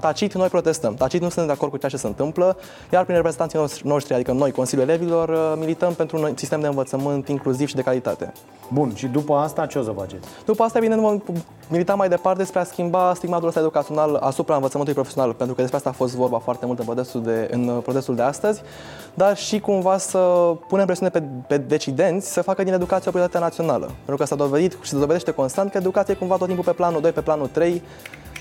[0.00, 2.56] tacit noi protestăm, tacit nu suntem de acord cu ceea ce se întâmplă,
[2.92, 7.28] iar prin reprezentanții noștri, adică noi, Consiliul Elevilor, uh, milităm pentru un sistem de învățământ
[7.28, 8.32] inclusiv și de calitate.
[8.72, 10.28] Bun, și după asta ce o să faceți?
[10.44, 11.20] După asta, bine, vom
[11.68, 15.78] milita mai departe spre a schimba stigmatul ăsta educațional asupra învățământului profesional, pentru că despre
[15.78, 18.62] asta a fost vorba foarte mult în protestul de, în protestul de astăzi,
[19.14, 20.18] dar și cumva să
[20.68, 23.84] punem presiune pe, pe decidenți să facă din educație o prioritate națională.
[23.86, 26.72] Pentru că s-a dovedit și se dovedește constant că educația e cumva tot timpul pe
[26.72, 27.82] planul 2, pe planul 3,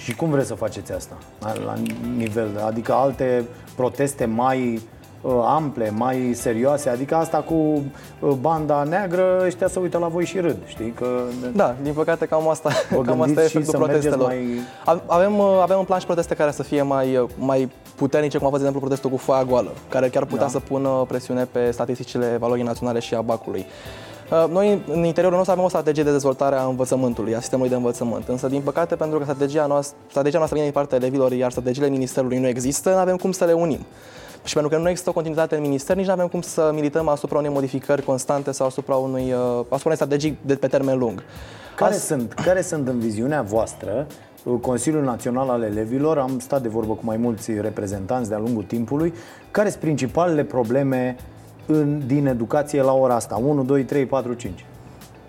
[0.04, 1.18] și cum vreți să faceți asta?
[1.40, 1.74] La
[2.18, 4.82] nivel, adică alte proteste mai
[5.22, 10.26] uh, ample, mai serioase, adică asta cu uh, banda neagră, ăștia să uită la voi
[10.26, 10.92] și râd, știi?
[10.92, 11.08] Că...
[11.56, 12.70] Da, din păcate cam asta,
[13.06, 14.28] cam asta e efectul protestelor.
[14.28, 14.60] Mai...
[15.06, 18.50] Avem, uh, avem un plan și proteste care să fie mai, mai puternice, cum a
[18.50, 20.52] fost, de exemplu, protestul cu foaia goală, care chiar putea Da.
[20.52, 23.66] să pună presiune pe statisticile valorii naționale și a bacului.
[24.32, 27.76] Uh, Noi, în interiorul nostru, avem o strategie de dezvoltare a învățământului, a sistemului de
[27.78, 28.28] învățământ.
[28.28, 31.90] Însă, din păcate, pentru că strategia noastră, strategia noastră vine din partea elevilor, iar strategiile
[31.90, 33.86] ministerului nu există, nu avem cum să le unim.
[34.44, 37.08] Și pentru că nu există o continuitate în minister, nici nu avem cum să milităm
[37.08, 41.24] asupra unei modificări constante sau asupra unui, uh, asupra unei strategii de pe termen lung.
[41.76, 44.08] Care As- sunt, care sunt în viziunea voastră
[44.62, 49.14] Consiliul Național al Elevilor, am stat de vorbă cu mai mulți reprezentanți de-a lungul timpului,
[49.52, 51.16] care sunt principalele probleme
[51.66, 53.36] în, din educație la ora asta?
[53.36, 54.66] 1, 2, 3, 4, 5.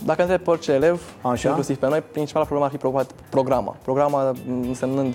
[0.05, 1.49] Dacă întreb pe orice elev, Așa.
[1.49, 3.77] inclusiv pe noi, principala problemă ar fi preocupat programa.
[3.83, 5.14] Programa m, însemnând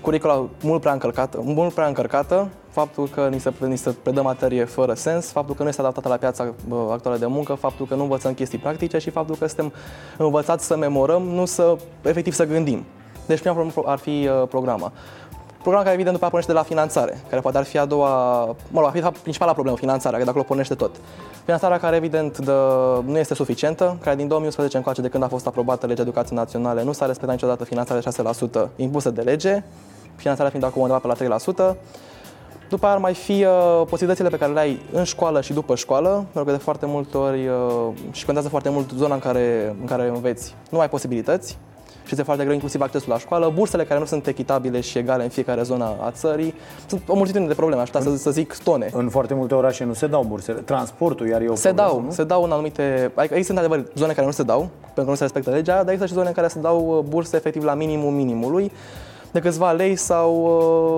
[0.00, 4.64] curicula mult prea încărcată, mult prea încărcată, faptul că ni se, ni se predă materie
[4.64, 7.94] fără sens, faptul că nu este adaptată la piața bă, actuală de muncă, faptul că
[7.94, 9.72] nu învățăm chestii practice și faptul că suntem
[10.16, 12.84] învățați să memorăm, nu să efectiv să gândim.
[13.26, 14.92] Deci prima problemă ar fi uh, programa.
[15.62, 18.44] Program care evident după aceea pornește de la finanțare, care poate ar fi a doua,
[18.44, 20.90] mă rog, ar fi de fapt principala problemă, finanțarea, că de acolo pornește tot.
[21.44, 22.52] Finanțarea care evident de,
[23.04, 26.82] nu este suficientă, care din 2011 încoace de când a fost aprobată legea educației naționale,
[26.82, 28.22] nu s-a respectat niciodată finanțarea de
[28.66, 29.62] 6% impusă de lege,
[30.16, 31.38] finanțarea fiind acum undeva pe la
[31.72, 31.76] 3%.
[32.68, 35.74] După aia ar mai fi uh, posibilitățile pe care le ai în școală și după
[35.74, 39.76] școală, pentru că de foarte multe ori uh, și contează foarte mult zona în care,
[39.80, 40.54] în care înveți.
[40.70, 41.58] Nu ai posibilități
[42.10, 45.22] și este foarte greu inclusiv accesul la școală, bursele care nu sunt echitabile și egale
[45.22, 46.54] în fiecare zonă a țării.
[46.86, 48.90] Sunt o multitudine de probleme, aș putea să, să zic tone.
[48.92, 50.60] În foarte multe orașe nu se dau bursele.
[50.60, 52.10] Transportul iar e o Se problemă, dau, nu?
[52.10, 53.10] se dau în anumite...
[53.14, 55.92] Adică există într-adevăr zone care nu se dau, pentru că nu se respectă legea, dar
[55.92, 58.72] există și zone în care se dau uh, burse efectiv la minimul minimului
[59.32, 60.34] de câțiva lei sau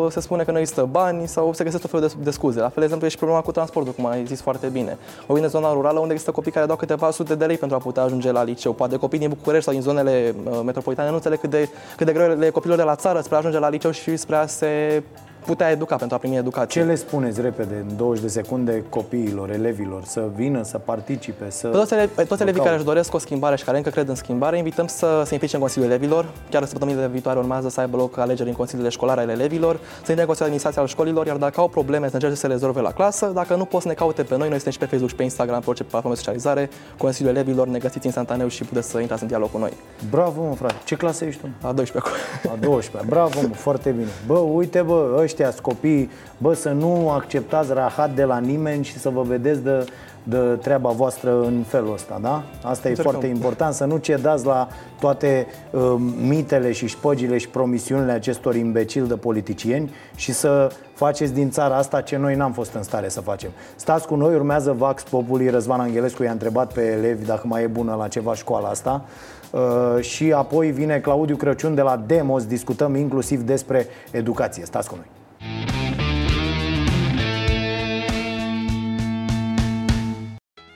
[0.05, 2.61] uh, se spune că nu există bani sau se găsesc tot felul de, de scuze.
[2.61, 4.99] La fel, de exemplu, e și problema cu transportul, cum ai zis foarte bine.
[5.27, 7.81] O vine zona rurală unde există copii care dau câteva sute de lei pentru a
[7.81, 8.73] putea ajunge la liceu.
[8.73, 12.12] Poate copii din București sau din zonele uh, metropolitane nu înțeleg cât de, cât de
[12.12, 14.47] greu le e copilor de la țară spre a ajunge la liceu și spre a
[14.47, 15.03] se
[15.45, 16.81] putea educa pentru a primi educație.
[16.81, 21.69] Ce le spuneți repede, în 20 de secunde, copiilor, elevilor, să vină, să participe, să...
[21.69, 22.75] Pe toți, ele, pe toți să elevii care caute?
[22.75, 25.61] își doresc o schimbare și care încă cred în schimbare, invităm să se implice în
[25.61, 26.31] Consiliul Elevilor.
[26.51, 30.21] Chiar săptămânile viitoare urmează să aibă loc alegeri în Consiliile Școlare ale elevilor, să intre
[30.21, 32.81] în Consiliul de Administrație al școlilor, iar dacă au probleme să încerce să le rezolve
[32.81, 35.11] la clasă, dacă nu pot să ne caute pe noi, noi suntem și pe Facebook
[35.11, 38.91] și pe Instagram, pe orice platformă de socializare, Consiliul Elevilor, ne găsiți instantaneu și puteți
[38.91, 39.73] să intrați în dialog cu noi.
[40.11, 40.75] Bravo, mă, frate.
[40.85, 41.47] Ce clasă ești tu?
[41.67, 42.53] A 12 acum.
[42.53, 44.09] A 12 Bravo, mă, foarte bine.
[44.27, 45.32] Bă, uite, bă, ăștia
[45.62, 49.85] copii, bă, să nu acceptați rahat de la nimeni și să vă vedeți de,
[50.23, 52.42] de treaba voastră în felul ăsta, da?
[52.62, 53.12] Asta e Încercăm.
[53.12, 54.68] foarte important, să nu cedați la
[55.01, 55.95] toate uh,
[56.27, 62.01] mitele și șpăgile și promisiunile acestor imbecili de politicieni și să faceți din țara asta
[62.01, 63.51] ce noi n-am fost în stare să facem.
[63.77, 67.66] Stați cu noi, urmează Vax Populi, Răzvan Angelescu i-a întrebat pe elevi dacă mai e
[67.66, 69.05] bună la ceva școala asta
[69.51, 69.61] uh,
[70.01, 74.64] și apoi vine Claudiu Crăciun de la Demos, discutăm inclusiv despre educație.
[74.64, 75.22] Stați cu noi.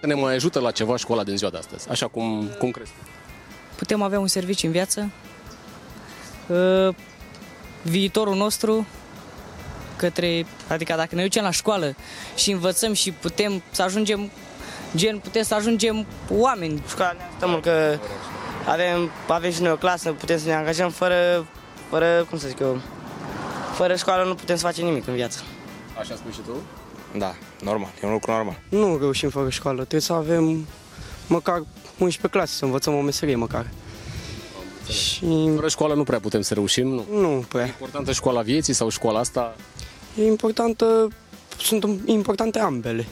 [0.06, 2.92] Ne mai ajută la ceva școala din ziua de astăzi, așa cum, cum crezi?
[3.76, 5.10] Putem avea un serviciu în viață.
[6.46, 6.94] Uh,
[7.82, 8.86] Viitorul nostru
[9.96, 11.94] către, adică dacă ne ducem la școală
[12.34, 14.30] și învățăm și putem să ajungem
[14.96, 16.82] gen, putem să ajungem oameni.
[16.88, 17.98] Școala ne ajută mult că
[18.66, 21.46] avem, avem și noi o clasă, putem să ne angajăm fără,
[21.88, 22.80] fără, cum să zic eu,
[23.74, 25.42] fără școală nu putem să facem nimic în viață.
[25.98, 26.52] Așa spui și tu?
[27.18, 28.58] Da, normal, e un lucru normal.
[28.68, 30.66] Nu reușim fără școală, trebuie să avem
[31.26, 31.62] măcar
[31.98, 33.70] 11 clase, să învățăm o meserie măcar.
[34.90, 35.50] Și...
[35.54, 37.04] Fără școală nu prea putem să reușim, nu?
[37.10, 37.64] Nu prea.
[37.64, 39.56] E importantă școala vieții sau școala asta?
[40.18, 41.08] E importantă,
[41.58, 43.06] sunt importante ambele.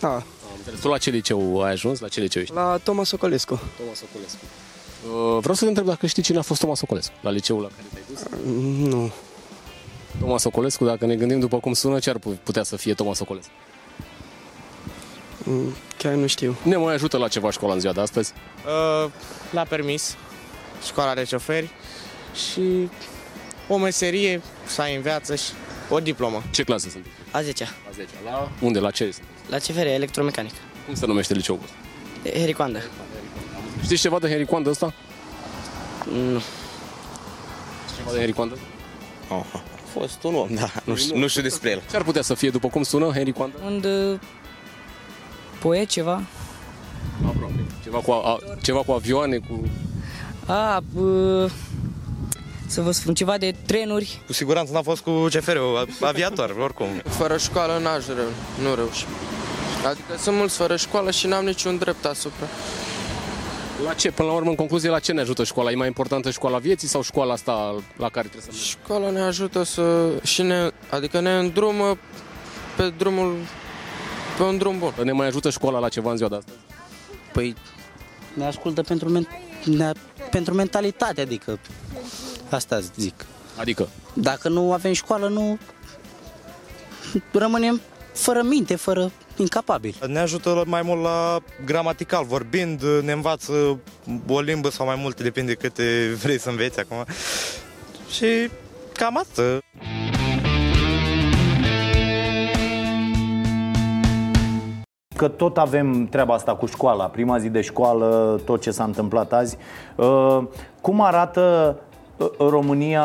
[0.00, 0.22] Da, Am
[0.56, 0.80] înțeles.
[0.80, 2.00] Tu la ce liceu ai ajuns?
[2.00, 2.54] La ce liceu ești?
[2.54, 3.54] la Toma Socolescu.
[3.54, 4.38] Toma Socolescu.
[5.06, 7.68] Uh, vreau să te întreb dacă știi cine a fost Toma Socolescu, la liceul la
[7.68, 8.48] care te-ai dus?
[8.88, 9.10] Nu.
[10.18, 13.50] Toma Socolescu, dacă ne gândim după cum sună, ce ar putea să fie Toma Socolescu?
[15.44, 16.56] Mm, Chiar nu știu.
[16.62, 18.32] Ne mai ajută la ceva școala în ziua de astăzi?
[19.04, 19.10] Uh,
[19.52, 20.16] la permis,
[20.86, 21.70] școala de șoferi
[22.50, 22.88] și
[23.68, 25.50] o meserie să ai în viață și
[25.88, 26.42] o diplomă.
[26.50, 27.06] Ce clasă sunt?
[27.30, 28.78] A 10 A 10 La unde?
[28.78, 29.10] La ce?
[29.12, 29.24] sunt?
[29.48, 30.52] La CFR, electromecanic.
[30.86, 31.58] Cum se numește liceul?
[32.24, 32.82] Hericoandă.
[33.82, 34.94] Știți ceva de Henry Coandă ăsta?
[36.12, 36.38] Nu.
[36.38, 38.58] Știți ceva de Henry Coandă?
[39.94, 41.82] Oh, a fost un om, da, nu știu, nu știu despre el.
[41.90, 43.56] Ce ar putea să fie după cum sună Henry Coandă?
[43.64, 44.18] Un uh,
[45.58, 46.22] poet ceva.
[47.26, 47.64] Aproape.
[47.82, 49.68] Ceva cu, a, ceva cu avioane, cu...
[50.46, 51.50] A, uh,
[52.66, 54.20] să vă spun ceva de trenuri.
[54.26, 56.86] Cu siguranță n-a fost cu CFR-ul, aviator, oricum.
[57.04, 58.28] Fără școală n-aș reu,
[58.62, 59.06] nu reușim.
[59.86, 62.46] Adică sunt mulți fără școală și n-am niciun drept asupra.
[63.84, 65.70] La ce, până la urmă, în concluzie, la ce ne ajută școala?
[65.70, 67.52] E mai importantă școala vieții sau școala asta
[67.96, 68.80] la care trebuie să mergem?
[68.82, 71.98] Școala ne ajută să și ne, adică ne îndrumă
[72.76, 73.34] pe drumul,
[74.36, 74.94] pe un drum bun.
[75.02, 76.56] Ne mai ajută școala la ceva în ziua de astăzi?
[77.32, 77.54] Păi
[78.34, 79.92] Ne ascultă pentru, men- ne,
[80.30, 81.58] pentru mentalitate, adică
[82.50, 83.26] asta zic.
[83.56, 83.88] Adică?
[84.14, 85.58] Dacă nu avem școală, nu
[87.32, 87.80] rămânem
[88.12, 89.10] fără minte, fără
[89.40, 89.94] incapabil.
[90.06, 93.78] Ne ajută mai mult la gramatical, vorbind, ne învață
[94.28, 95.82] o limbă sau mai multe, depinde câte
[96.22, 97.04] vrei să înveți acum.
[98.10, 98.50] Și
[98.92, 99.62] cam atât.
[105.16, 109.32] Că tot avem treaba asta cu școala, prima zi de școală, tot ce s-a întâmplat
[109.32, 109.56] azi.
[109.96, 110.42] Uh,
[110.80, 111.76] Cum arată
[112.16, 113.04] uh, România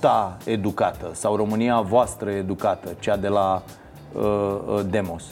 [0.00, 3.81] ta educată sau România voastră educată, cea de la uh, uh,
[4.90, 5.24] Demos?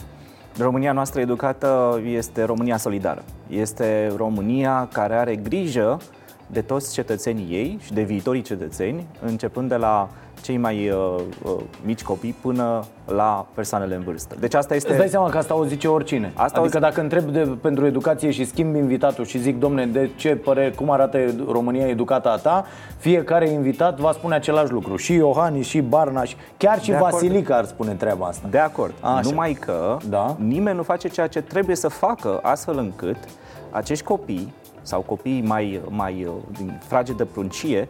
[0.57, 3.23] România noastră educată este România solidară.
[3.49, 5.97] Este România care are grijă
[6.51, 10.09] de toți cetățenii ei și de viitorii cetățeni, începând de la
[10.41, 11.51] cei mai uh, uh,
[11.85, 14.35] mici copii până la persoanele în vârstă.
[14.39, 14.89] Deci asta este...
[14.89, 16.31] Îți dai seama că asta o zice oricine.
[16.35, 19.85] Asta adică o zi- dacă întreb de, pentru educație și schimb invitatul și zic, domne,
[19.85, 22.65] de ce părere, cum arată edu- România educată a ta,
[22.97, 24.95] fiecare invitat va spune același lucru.
[24.95, 27.11] Și Iohannis, și Barna, și chiar și De acord.
[27.11, 28.47] Vasilica ar spune treaba asta.
[28.49, 28.93] De acord.
[28.99, 29.19] Așa.
[29.23, 30.35] Numai că da.
[30.39, 33.17] nimeni nu face ceea ce trebuie să facă astfel încât
[33.71, 37.87] acești copii sau copii mai, mai uh, din frage de pruncie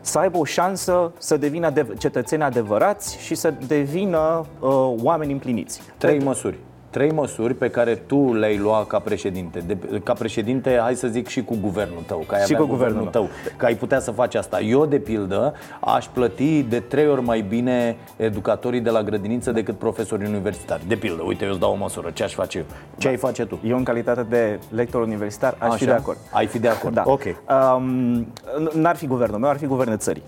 [0.00, 5.82] să aibă o șansă să devină adev- cetățeni adevărați și să devină uh, oameni împliniți.
[5.96, 6.56] Trei măsuri.
[6.92, 9.58] Trei măsuri pe care tu le-ai luat ca președinte.
[9.58, 12.72] De, ca președinte, hai să zic și cu guvernul tău, că ai Și avea cu
[12.72, 14.60] guvernul tău, că ai putea să faci asta.
[14.60, 19.78] Eu, de pildă, aș plăti de trei ori mai bine educatorii de la grădiniță decât
[19.78, 20.82] profesorii universitari.
[20.88, 22.10] De pildă, uite, eu îți dau o măsură.
[22.10, 22.64] Ce aș face eu?
[22.98, 23.60] Ce ai face tu?
[23.64, 25.84] Eu, în calitate de lector universitar, aș fi Așa?
[25.84, 26.18] de acord.
[26.32, 26.94] Ai fi de acord.
[26.94, 27.02] Da.
[27.06, 27.22] Ok.
[27.76, 28.26] Um,
[28.72, 30.22] n-ar fi guvernul meu, ar fi guvernul țării.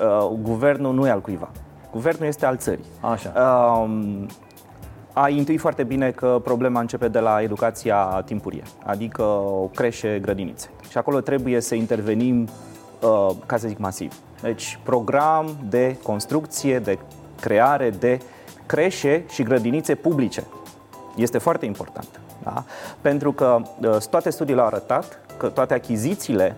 [0.00, 1.48] Uh, guvernul nu e al cuiva.
[1.92, 2.84] Guvernul este al țării.
[3.00, 3.32] Așa.
[3.82, 4.26] Um,
[5.18, 9.42] a intui foarte bine că problema începe de la educația timpurie, adică
[9.74, 10.68] creșe, grădinițe.
[10.90, 12.48] Și acolo trebuie să intervenim,
[13.00, 14.14] uh, ca să zic, masiv.
[14.42, 16.98] Deci, program de construcție, de
[17.40, 18.18] creare de
[18.66, 20.44] creșe și grădinițe publice.
[21.16, 22.20] Este foarte important.
[22.42, 22.64] Da?
[23.00, 26.56] Pentru că uh, toate studiile au arătat că toate achizițiile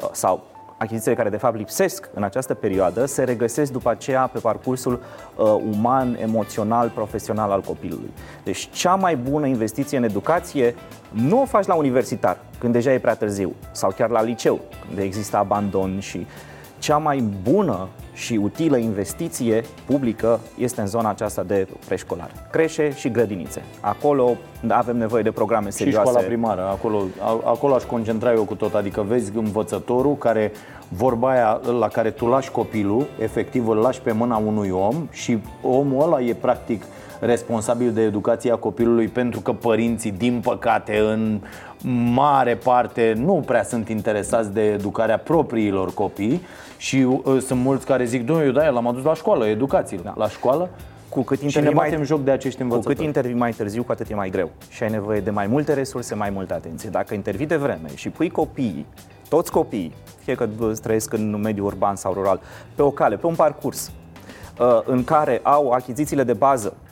[0.00, 0.44] uh, sau
[0.78, 4.92] achizițiile care de fapt lipsesc în această perioadă se regăsesc după aceea pe parcursul
[5.36, 8.10] uh, uman, emoțional, profesional al copilului.
[8.44, 10.74] Deci cea mai bună investiție în educație
[11.10, 14.98] nu o faci la universitar, când deja e prea târziu, sau chiar la liceu, când
[14.98, 16.26] există abandon și
[16.78, 22.30] cea mai bună și utilă investiție publică este în zona aceasta de preșcolar.
[22.50, 23.62] Creșe și grădinițe.
[23.80, 24.36] Acolo
[24.68, 26.08] avem nevoie de programe Și serioase.
[26.08, 30.52] școala primară, acolo, a- acolo aș concentra eu cu tot, adică vezi învățătorul care,
[30.88, 35.38] vorba aia la care tu lași copilul, efectiv îl lași pe mâna unui om și
[35.62, 36.82] omul ăla e practic
[37.20, 41.40] responsabil de educația copilului pentru că părinții, din păcate, în
[42.14, 46.40] mare parte nu prea sunt interesați de educarea propriilor copii
[46.76, 50.14] și uh, sunt mulți care zic, domnule, eu de l-am adus la școală, educați-l da.
[50.16, 50.70] la școală
[51.08, 52.94] cu cât și ne intervii mai- batem joc de acești Cu învățători.
[52.94, 54.50] cât intervii mai târziu, cu atât e mai greu.
[54.70, 56.88] Și ai nevoie de mai multe resurse, mai multă atenție.
[56.90, 58.86] Dacă intervii de vreme și pui copiii,
[59.28, 60.48] toți copiii, fie că
[60.82, 62.40] trăiesc în mediul urban sau rural,
[62.74, 63.90] pe o cale, pe un parcurs,
[64.60, 66.85] uh, în care au achizițiile de bază uh,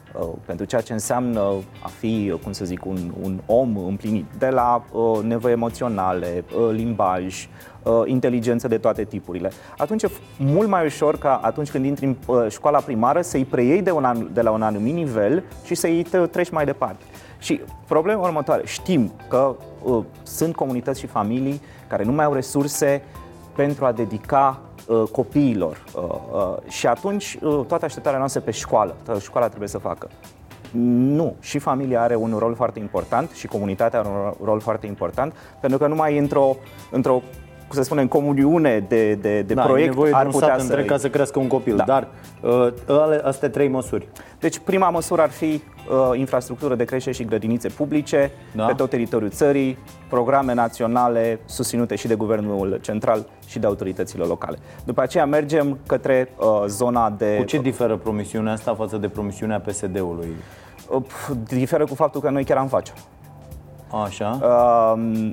[0.46, 1.40] pentru ceea ce înseamnă
[1.82, 6.44] a fi, uh, cum să zic, un, un om împlinit, de la uh, nevoi emoționale,
[6.56, 7.48] uh, limbaj,
[7.82, 9.50] uh, inteligență de toate tipurile.
[9.78, 13.44] Atunci e f- mult mai ușor ca atunci când intri în uh, școala primară să-i
[13.44, 17.04] preiei de, un an, de la un anumit nivel și să-i te treci mai departe.
[17.38, 23.02] Și problema următoare, știm că uh, sunt comunități și familii care nu mai au resurse
[23.56, 24.74] pentru a dedica uh,
[25.11, 25.85] copiilor.
[25.97, 30.09] Uh, uh, și atunci uh, toată așteptarea noastră pe școală, toată școala trebuie să facă.
[31.16, 34.87] Nu, și familia are un rol foarte important și comunitatea are un ro- rol foarte
[34.87, 36.57] important, pentru că numai într-o,
[36.91, 37.43] într-o cum
[37.75, 40.61] să spunem, comuniune de, de, de da, e proiect nevoie de ar un putea sat
[40.61, 40.64] să...
[40.64, 41.77] întreg ca să crească un copil.
[41.77, 41.85] Da.
[41.85, 42.09] Dar
[42.41, 44.09] uh, ale- astea trei măsuri.
[44.39, 48.64] Deci prima măsură ar fi uh, infrastructură de creștere și grădinițe publice Da.
[48.64, 54.59] pe tot teritoriul țării, programe naționale susținute și de guvernul central și de autoritățile locale.
[54.85, 57.37] După aceea mergem către uh, zona de...
[57.39, 60.29] Cu ce diferă promisiunea asta față de promisiunea PSD-ului?
[60.89, 62.93] Uh, pf, diferă cu faptul că noi chiar am face.
[64.05, 64.39] Așa.
[64.43, 65.33] Uh,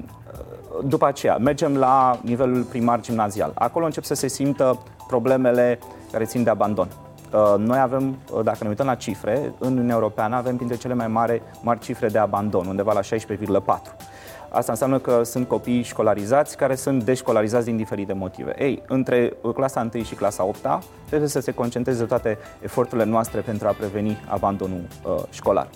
[0.83, 3.51] după aceea, mergem la nivelul primar gimnazial.
[3.53, 5.79] Acolo încep să se simtă problemele
[6.11, 6.87] care țin de abandon.
[7.33, 10.93] Uh, Noi avem, uh, dacă ne uităm la cifre, în Uniunea Europeană avem printre cele
[10.93, 13.95] mai mari, mari cifre de abandon, undeva la 16,4.
[14.49, 18.55] asta înseamnă că sunt copii școlarizați care sunt deșcolarizați din diferite motive.
[18.63, 20.57] Ei, între uh, clasa 1 și clasa 8
[21.07, 25.67] trebuie să se concentreze toate eforturile noastre pentru a preveni abandonul uh, școlar.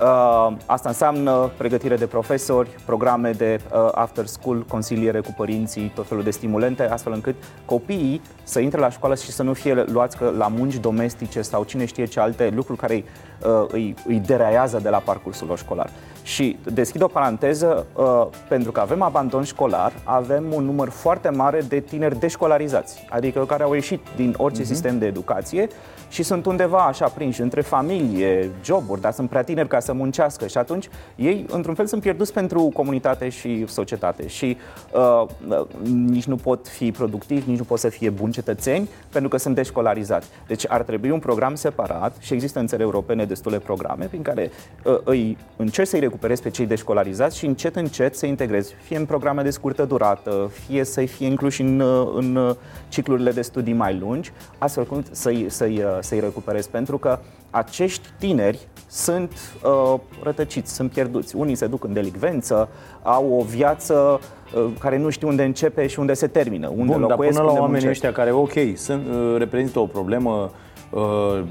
[0.00, 6.06] Uh, asta înseamnă pregătire de profesori, programe de uh, after school, consiliere cu părinții, tot
[6.06, 7.34] felul de stimulente, astfel încât
[7.64, 11.64] copiii să intre la școală și să nu fie luați că la munci domestice sau
[11.64, 13.04] cine știe ce alte lucruri care îi,
[13.44, 15.90] uh, îi, îi deraiază de la parcursul lor școlar.
[16.22, 21.60] Și deschid o paranteză, uh, pentru că avem abandon școlar, avem un număr foarte mare
[21.60, 24.66] de tineri deșcolarizați, adică care au ieșit din orice uh-huh.
[24.66, 25.68] sistem de educație
[26.10, 30.46] și sunt undeva așa prinși între familie, joburi, dar sunt prea tineri ca să muncească
[30.46, 34.56] și atunci ei, într-un fel, sunt pierduți pentru comunitate și societate și
[34.92, 39.30] uh, uh, nici nu pot fi productivi, nici nu pot să fie buni cetățeni pentru
[39.30, 40.28] că sunt deșcolarizați.
[40.46, 44.50] Deci ar trebui un program separat și există în țări europene destule programe prin care
[44.84, 49.04] uh, îi încerci să-i recuperezi pe cei deșcolarizați și încet, încet să integrezi, fie în
[49.04, 52.54] programe de scurtă durată, fie să-i fie incluși în, uh, în uh,
[52.88, 56.70] ciclurile de studii mai lungi, astfel cum să-i, să-i, uh, să-i recuperezi.
[56.70, 57.18] Pentru că
[57.50, 58.58] acești tineri
[58.88, 59.32] sunt
[59.64, 61.36] uh, rătăciți, sunt pierduți.
[61.36, 62.68] Unii se duc în delicvență,
[63.02, 64.20] au o viață
[64.54, 66.68] uh, care nu știu unde începe și unde se termină.
[66.68, 68.04] Unde Bun, dar locuiesc, până la unde oamenii muncesc.
[68.04, 70.50] ăștia care, ok, sunt, uh, reprezintă o problemă,
[70.90, 71.42] uh,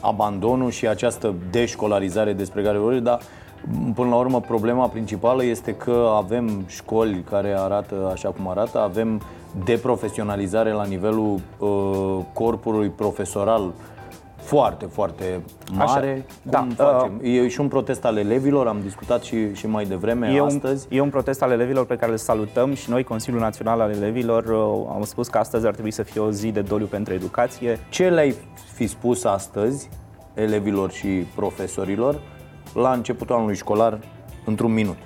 [0.00, 3.47] abandonul și această deșcolarizare despre care vorbești, dar m,
[3.94, 9.20] până la urmă problema principală este că avem școli care arată așa cum arată, avem
[9.64, 13.72] deprofesionalizare la nivelul uh, corpului profesoral
[14.36, 15.40] foarte, foarte
[15.72, 16.26] mare.
[16.44, 17.20] Așa, Cum da, facem?
[17.22, 20.86] E și un protest al elevilor, am discutat și, și mai devreme E un, astăzi.
[20.90, 24.44] e un protest al elevilor pe care îl salutăm și noi, Consiliul Național al Elevilor,
[24.44, 27.78] uh, am spus că astăzi ar trebui să fie o zi de doliu pentru educație.
[27.88, 28.34] Ce le-ai
[28.74, 29.88] fi spus astăzi
[30.34, 32.20] elevilor și profesorilor
[32.74, 33.98] la începutul anului școlar
[34.44, 34.96] într-un minut?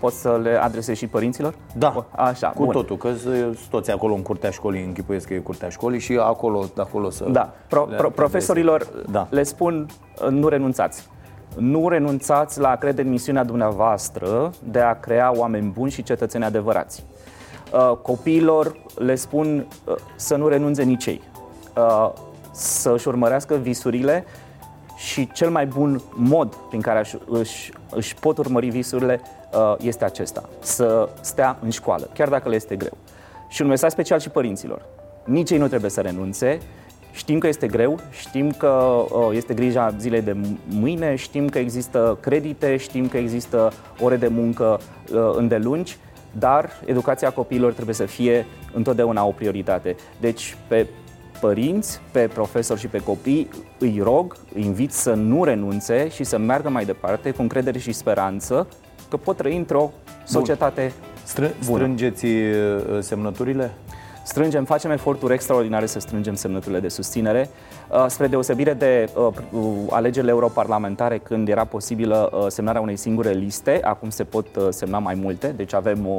[0.00, 1.54] Poți să le adresezi și părinților?
[1.74, 2.72] Da, Așa, cu bun.
[2.72, 6.64] totul, că sunt toți acolo în curtea școlii, închipuiesc că e curtea școlii și acolo,
[6.74, 7.24] de acolo să...
[7.28, 8.14] Da, pro, le pro, adresezi.
[8.14, 9.26] profesorilor Da.
[9.30, 9.86] le spun
[10.22, 11.08] uh, nu renunțați.
[11.56, 16.44] Nu renunțați la a crede în misiunea dumneavoastră de a crea oameni buni și cetățeni
[16.44, 17.04] adevărați.
[17.72, 21.20] Uh, Copiilor le spun uh, să nu renunțe nici ei,
[21.76, 22.12] uh,
[22.50, 24.24] să își urmărească visurile
[24.96, 29.20] și cel mai bun mod prin care își, își, își pot urmări visurile
[29.52, 32.96] uh, este acesta, să stea în școală, chiar dacă le este greu.
[33.48, 34.82] Și un mesaj special și părinților.
[35.24, 36.58] Nici ei nu trebuie să renunțe,
[37.14, 40.36] Știm că este greu, știm că uh, este grija zilei de
[40.68, 44.80] mâine, știm că există credite, știm că există ore de muncă
[45.12, 45.96] uh, îndelungi,
[46.38, 49.96] dar educația copiilor trebuie să fie întotdeauna o prioritate.
[50.20, 50.86] Deci, pe
[51.46, 56.38] părinți, pe profesori și pe copii, îi rog, îi invit să nu renunțe și să
[56.38, 58.66] meargă mai departe cu încredere și speranță
[59.10, 59.90] că pot trăi într-o
[60.26, 60.92] societate
[61.24, 61.78] Stră- bună.
[61.78, 63.70] strângeți uh, semnăturile?
[64.24, 67.48] Strângem, facem eforturi extraordinare să strângem semnăturile de susținere,
[67.90, 72.96] uh, spre deosebire de uh, pr- uh, alegerile europarlamentare, când era posibilă uh, semnarea unei
[72.96, 76.12] singure liste, acum se pot uh, semna mai multe, deci avem o,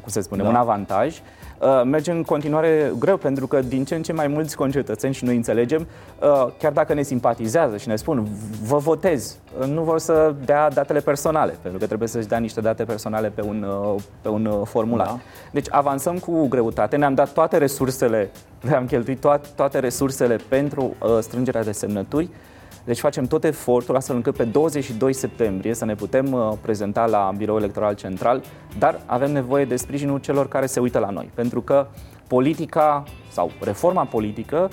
[0.00, 0.48] cum se spune, Da.
[0.48, 1.20] un avantaj.
[1.62, 5.24] Uh, Mergem în continuare greu, pentru că din ce în ce mai mulți concetățeni și
[5.24, 5.86] noi înțelegem,
[6.18, 8.28] uh, chiar dacă ne simpatizează și ne spun
[8.66, 12.60] vă votez, uh, nu vor să dea datele personale, pentru că trebuie să-și dea niște
[12.60, 15.06] date personale pe un, uh, pe un uh, formular.
[15.06, 15.18] Da.
[15.50, 21.18] Deci avansăm cu greutate, ne-am dat toate resursele, le-am cheltuit toate, toate resursele pentru uh,
[21.20, 22.28] strângerea de semnături.
[22.84, 27.32] Deci facem tot efortul astfel încât pe 22 septembrie să ne putem uh, prezenta la
[27.36, 28.42] Biroul Electoral Central,
[28.78, 31.86] dar avem nevoie de sprijinul celor care se uită la noi, pentru că
[32.26, 34.68] politica sau reforma politică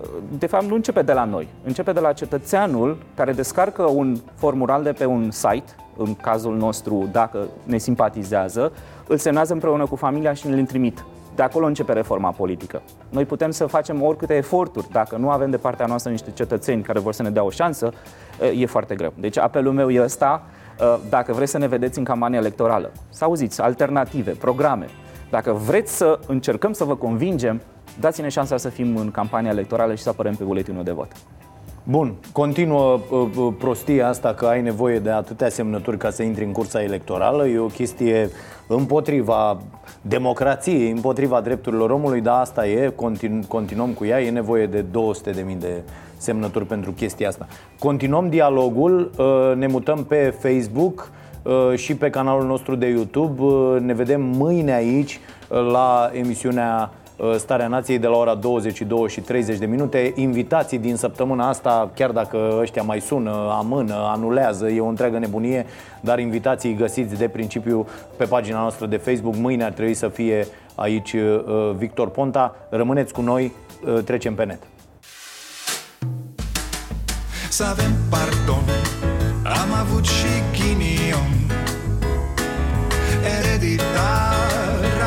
[0.00, 0.06] uh,
[0.38, 4.80] de fapt nu începe de la noi, începe de la cetățeanul care descarcă un formular
[4.80, 8.72] de pe un site, în cazul nostru dacă ne simpatizează,
[9.08, 11.04] îl semnează împreună cu familia și ne-l trimit.
[11.42, 12.82] De acolo începe reforma politică.
[13.08, 14.88] Noi putem să facem oricâte eforturi.
[14.92, 17.92] Dacă nu avem de partea noastră niște cetățeni care vor să ne dea o șansă,
[18.56, 19.12] e foarte greu.
[19.16, 20.46] Deci apelul meu e ăsta,
[21.08, 24.86] dacă vreți să ne vedeți în campania electorală, să auziți alternative, programe.
[25.30, 27.60] Dacă vreți să încercăm să vă convingem,
[28.00, 31.12] dați-ne șansa să fim în campania electorală și să apărăm pe buletinul de vot.
[31.84, 36.44] Bun, continuă uh, uh, prostia asta că ai nevoie de atâtea semnături ca să intri
[36.44, 37.46] în cursa electorală.
[37.46, 38.30] E o chestie
[38.66, 39.60] împotriva
[40.02, 45.58] democrației, împotriva drepturilor omului, dar asta e, continu- continuăm cu ea, e nevoie de 200.000
[45.58, 45.82] de
[46.16, 47.46] semnături pentru chestia asta.
[47.78, 51.10] Continuăm dialogul, uh, ne mutăm pe Facebook
[51.42, 53.42] uh, și pe canalul nostru de YouTube.
[53.42, 57.01] Uh, Ne vedem mâine aici uh, la emisiunea uh,
[57.36, 60.12] Starea Nației de la ora 22 și 30 de minute.
[60.16, 65.66] Invitații din săptămâna asta, chiar dacă ăștia mai sună, amână, anulează, e o întreagă nebunie,
[66.00, 67.86] dar invitații găsiți de principiu
[68.16, 69.36] pe pagina noastră de Facebook.
[69.36, 72.56] Mâine ar trebui să fie aici uh, Victor Ponta.
[72.68, 73.52] Rămâneți cu noi,
[73.86, 74.62] uh, trecem pe net.
[77.48, 78.64] Să avem pardon
[79.44, 81.32] Am avut și ghinion
[83.38, 84.32] Ereditar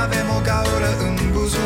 [0.04, 0.85] Avem o gaură